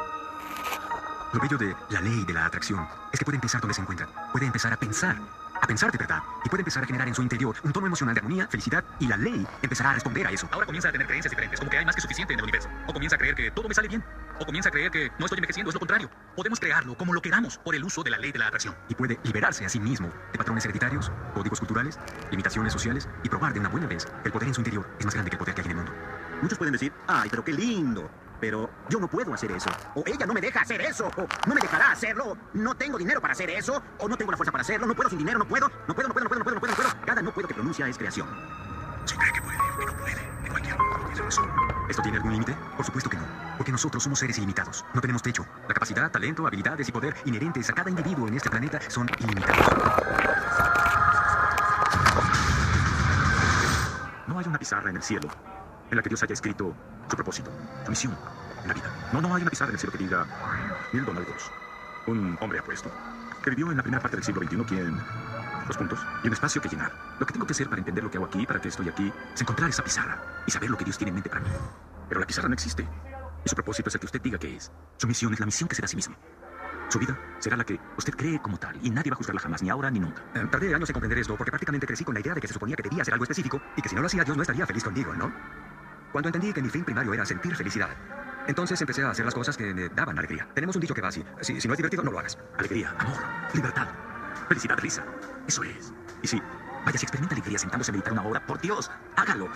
[1.33, 4.09] Lo bello de la ley de la atracción es que puede empezar donde se encuentra.
[4.33, 5.19] Puede empezar a pensar,
[5.61, 6.23] a pensar de verdad.
[6.45, 8.85] Y puede empezar a generar en su interior un tono emocional de armonía, felicidad.
[9.01, 10.49] Y la ley empezará a responder a eso.
[10.53, 12.69] Ahora comienza a tener creencias diferentes, como que hay más que suficiente en el universo.
[12.87, 14.05] O comienza a creer que todo me sale bien.
[14.39, 16.11] O comienza a creer que no estoy envejeciendo, es lo contrario.
[16.35, 18.75] Podemos crearlo como lo queramos por el uso de la ley de la atracción.
[18.89, 21.99] Y puede liberarse a sí mismo de patrones hereditarios, códigos culturales,
[22.31, 25.05] limitaciones sociales y probar de una buena vez que el poder en su interior es
[25.05, 25.93] más grande que el poder que hay en el mundo.
[26.43, 28.11] Muchos pueden decir, ay, pero qué lindo.
[28.47, 29.69] Pero yo no puedo hacer eso.
[29.97, 31.11] O ella no me deja hacer eso.
[31.17, 32.39] O no me dejará hacerlo.
[32.53, 33.83] No tengo dinero para hacer eso.
[33.99, 34.87] O no tengo la fuerza para hacerlo.
[34.87, 35.41] No puedo sin dinero.
[35.41, 35.69] No puedo.
[35.89, 36.71] No puedo, no puedo, no puedo, no puedo, no puedo.
[36.71, 37.07] No puedo.
[37.07, 38.29] Cada no puedo que pronuncia es creación.
[39.05, 41.51] Si cree que puede o que no puede, en cualquier momento tiene razón.
[41.89, 42.57] ¿Esto tiene algún límite?
[42.77, 43.25] Por supuesto que no.
[43.57, 44.85] Porque nosotros somos seres ilimitados.
[44.95, 45.45] No tenemos techo.
[45.67, 49.67] La capacidad, talento, habilidades y poder inherentes a cada individuo en este planeta son ilimitados.
[54.29, 55.29] No hay una pizarra en el cielo
[55.91, 56.75] en la que Dios haya escrito
[57.09, 57.51] su propósito,
[57.85, 58.17] su misión
[58.63, 58.91] en la vida.
[59.13, 60.27] No, no hay una pizarra en el cielo que diga
[60.93, 61.51] Neil Donald Gross,
[62.07, 62.91] un hombre apuesto,
[63.43, 65.01] que vivió en la primera parte del siglo XXI, quien...
[65.67, 66.93] Dos puntos y un espacio que llenar.
[67.19, 69.13] Lo que tengo que hacer para entender lo que hago aquí, para que estoy aquí,
[69.35, 71.49] es encontrar esa pizarra y saber lo que Dios tiene en mente para mí.
[72.09, 72.87] Pero la pizarra no existe.
[73.45, 74.71] Y su propósito es el que usted diga que es.
[74.97, 76.15] Su misión es la misión que se da a sí mismo.
[76.89, 79.61] Su vida será la que usted cree como tal, y nadie va a juzgarla jamás,
[79.61, 80.23] ni ahora ni nunca.
[80.35, 82.55] Eh, tardé años en comprender esto porque prácticamente crecí con la idea de que se
[82.55, 84.67] suponía que debía hacer algo específico y que si no lo hacía Dios no estaría
[84.67, 85.33] feliz conmigo, ¿no?
[86.13, 87.91] Cuando entendí que mi fin primario era sentir felicidad,
[88.47, 90.49] entonces empecé a hacer las cosas que me daban alegría.
[90.55, 92.39] Tenemos un dicho que va así, si, no es divertido, no lo hagas.
[92.57, 93.19] Alegría, amor,
[93.53, 93.89] libertad,
[94.49, 95.05] felicidad, risa.
[95.47, 95.93] Eso es.
[96.23, 96.41] Y si,
[96.85, 99.49] vaya, si experimenta alegría sentándose a meditar una hora, por Dios, hágalo.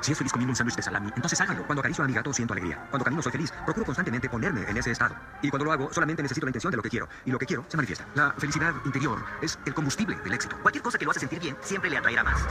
[0.00, 1.66] Si es feliz comiendo un sándwich de salami, entonces hágalo.
[1.66, 2.86] Cuando acaricio a mi gato siento alegría.
[2.90, 3.52] Cuando camino soy feliz.
[3.64, 5.16] Procuro constantemente ponerme en ese estado.
[5.42, 7.08] Y cuando lo hago, solamente necesito la intención de lo que quiero.
[7.24, 8.06] Y lo que quiero se manifiesta.
[8.14, 10.56] La felicidad interior es el combustible del éxito.
[10.62, 12.46] Cualquier cosa que lo hace sentir bien siempre le atraerá más.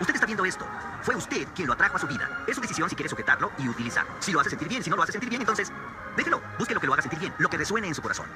[0.00, 0.66] Usted está viendo esto.
[1.02, 2.44] Fue usted quien lo atrajo a su vida.
[2.46, 4.12] Es su decisión si quiere sujetarlo y utilizarlo.
[4.20, 5.72] Si lo hace sentir bien, si no lo hace sentir bien, entonces
[6.16, 6.40] déjelo.
[6.58, 8.26] Busque lo que lo haga sentir bien, lo que resuene en su corazón.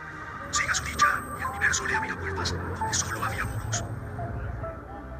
[0.50, 1.06] Siga su dicha
[1.38, 3.84] y el universo le abrirá puertas donde solo había muros.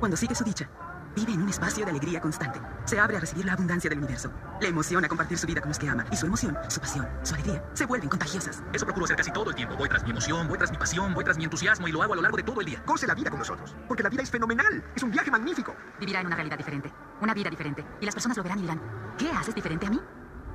[0.01, 0.69] Cuando sigue su dicha,
[1.15, 2.61] vive en un espacio de alegría constante.
[2.85, 4.33] Se abre a recibir la abundancia del universo.
[4.61, 6.05] Le emociona compartir su vida con los que ama.
[6.11, 8.63] Y su emoción, su pasión, su alegría se vuelven contagiosas.
[8.73, 9.77] Eso procuro hacer casi todo el tiempo.
[9.77, 12.13] Voy tras mi emoción, voy tras mi pasión, voy tras mi entusiasmo y lo hago
[12.13, 12.83] a lo largo de todo el día.
[12.87, 14.85] Goce la vida con nosotros, porque la vida es fenomenal.
[14.95, 15.75] Es un viaje magnífico.
[16.01, 17.85] Vivirá en una realidad diferente, una vida diferente.
[18.01, 18.81] Y las personas lo verán y dirán,
[19.19, 20.01] ¿qué haces diferente a mí?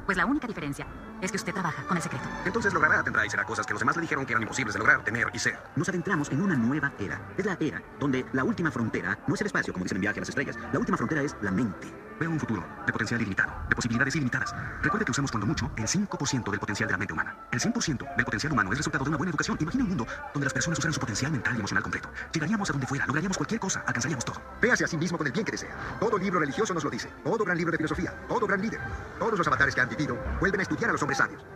[0.05, 0.87] Pues la única diferencia
[1.21, 2.27] es que usted trabaja con el secreto.
[2.45, 4.79] Entonces logrará, tendrá y será cosas que los demás le dijeron que eran imposibles de
[4.79, 5.59] lograr, tener y ser.
[5.75, 7.21] Nos adentramos en una nueva era.
[7.37, 10.19] Es la era donde la última frontera no es el espacio, como dicen en Viaje
[10.19, 10.57] a las Estrellas.
[10.71, 11.93] La última frontera es la mente.
[12.19, 14.55] Veo un futuro de potencial ilimitado, de posibilidades ilimitadas.
[14.81, 17.37] Recuerde que usamos cuando mucho el 5% del potencial de la mente humana.
[17.51, 19.57] El 100% del potencial humano es resultado de una buena educación.
[19.59, 22.09] Imagina un mundo donde las personas usaran su potencial mental y emocional completo.
[22.33, 24.41] Llegaríamos a donde fuera, lograríamos cualquier cosa, alcanzaríamos todo.
[24.59, 25.75] Véase a sí mismo con el bien que desea.
[25.99, 27.11] Todo libro religioso nos lo dice.
[27.23, 28.11] Todo gran libro de filosofía.
[28.27, 28.79] Todo gran líder.
[29.19, 31.03] Todos los avatares que han vivido vuelven a estudiar a los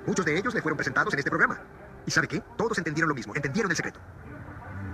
[0.08, 1.60] Muchos de ellos le fueron presentados en este programa.
[2.06, 2.42] ¿Y sabe qué?
[2.58, 3.36] Todos entendieron lo mismo.
[3.36, 4.00] Entendieron el secreto.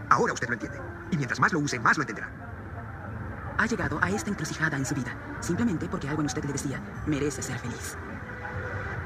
[0.09, 0.79] Ahora usted lo entiende.
[1.11, 2.29] Y mientras más lo use, más lo entenderá.
[3.57, 6.79] Ha llegado a esta encrucijada en su vida, simplemente porque algo en usted le decía,
[7.05, 7.97] merece ser feliz.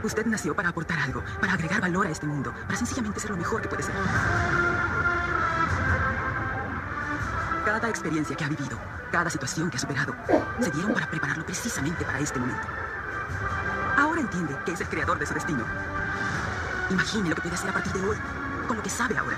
[0.04, 3.38] Usted nació para aportar algo, para agregar valor a este mundo, para sencillamente ser lo
[3.38, 3.94] mejor que puede ser.
[7.66, 8.78] Cada experiencia que ha vivido,
[9.12, 10.16] cada situación que ha superado,
[10.60, 12.68] se dieron para prepararlo precisamente para este momento.
[14.12, 15.64] Ahora entiende que es el creador de su destino.
[16.90, 18.18] Imagine lo que puede hacer a partir de hoy,
[18.68, 19.38] con lo que sabe ahora.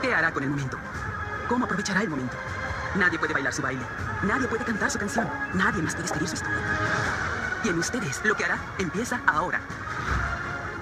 [0.00, 0.78] ¿Qué hará con el momento?
[1.48, 2.36] ¿Cómo aprovechará el momento?
[2.94, 3.82] Nadie puede bailar su baile.
[4.22, 5.28] Nadie puede cantar su canción.
[5.54, 6.56] Nadie más puede escribir su historia.
[7.64, 9.58] Y en ustedes, lo que hará empieza ahora.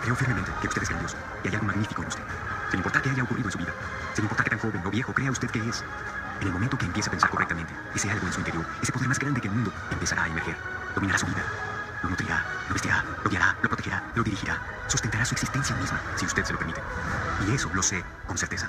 [0.02, 2.24] Creo firmemente que usted es grandioso y hay algo magnífico en usted.
[2.68, 3.72] Sin importar qué haya ocurrido en su vida,
[4.12, 5.82] sin importar qué tan joven o viejo crea usted que es,
[6.42, 9.08] en el momento que empiece a pensar correctamente, ese algo en su interior, ese poder
[9.08, 10.56] más grande que el mundo, empezará a emerger.
[10.94, 11.69] Dominará su vida.
[12.02, 14.58] Lo nutrirá, lo vestirá, lo guiará, lo protegerá, lo dirigirá.
[14.88, 16.80] Sustentará su existencia misma, si usted se lo permite.
[17.46, 18.68] Y eso lo sé con certeza.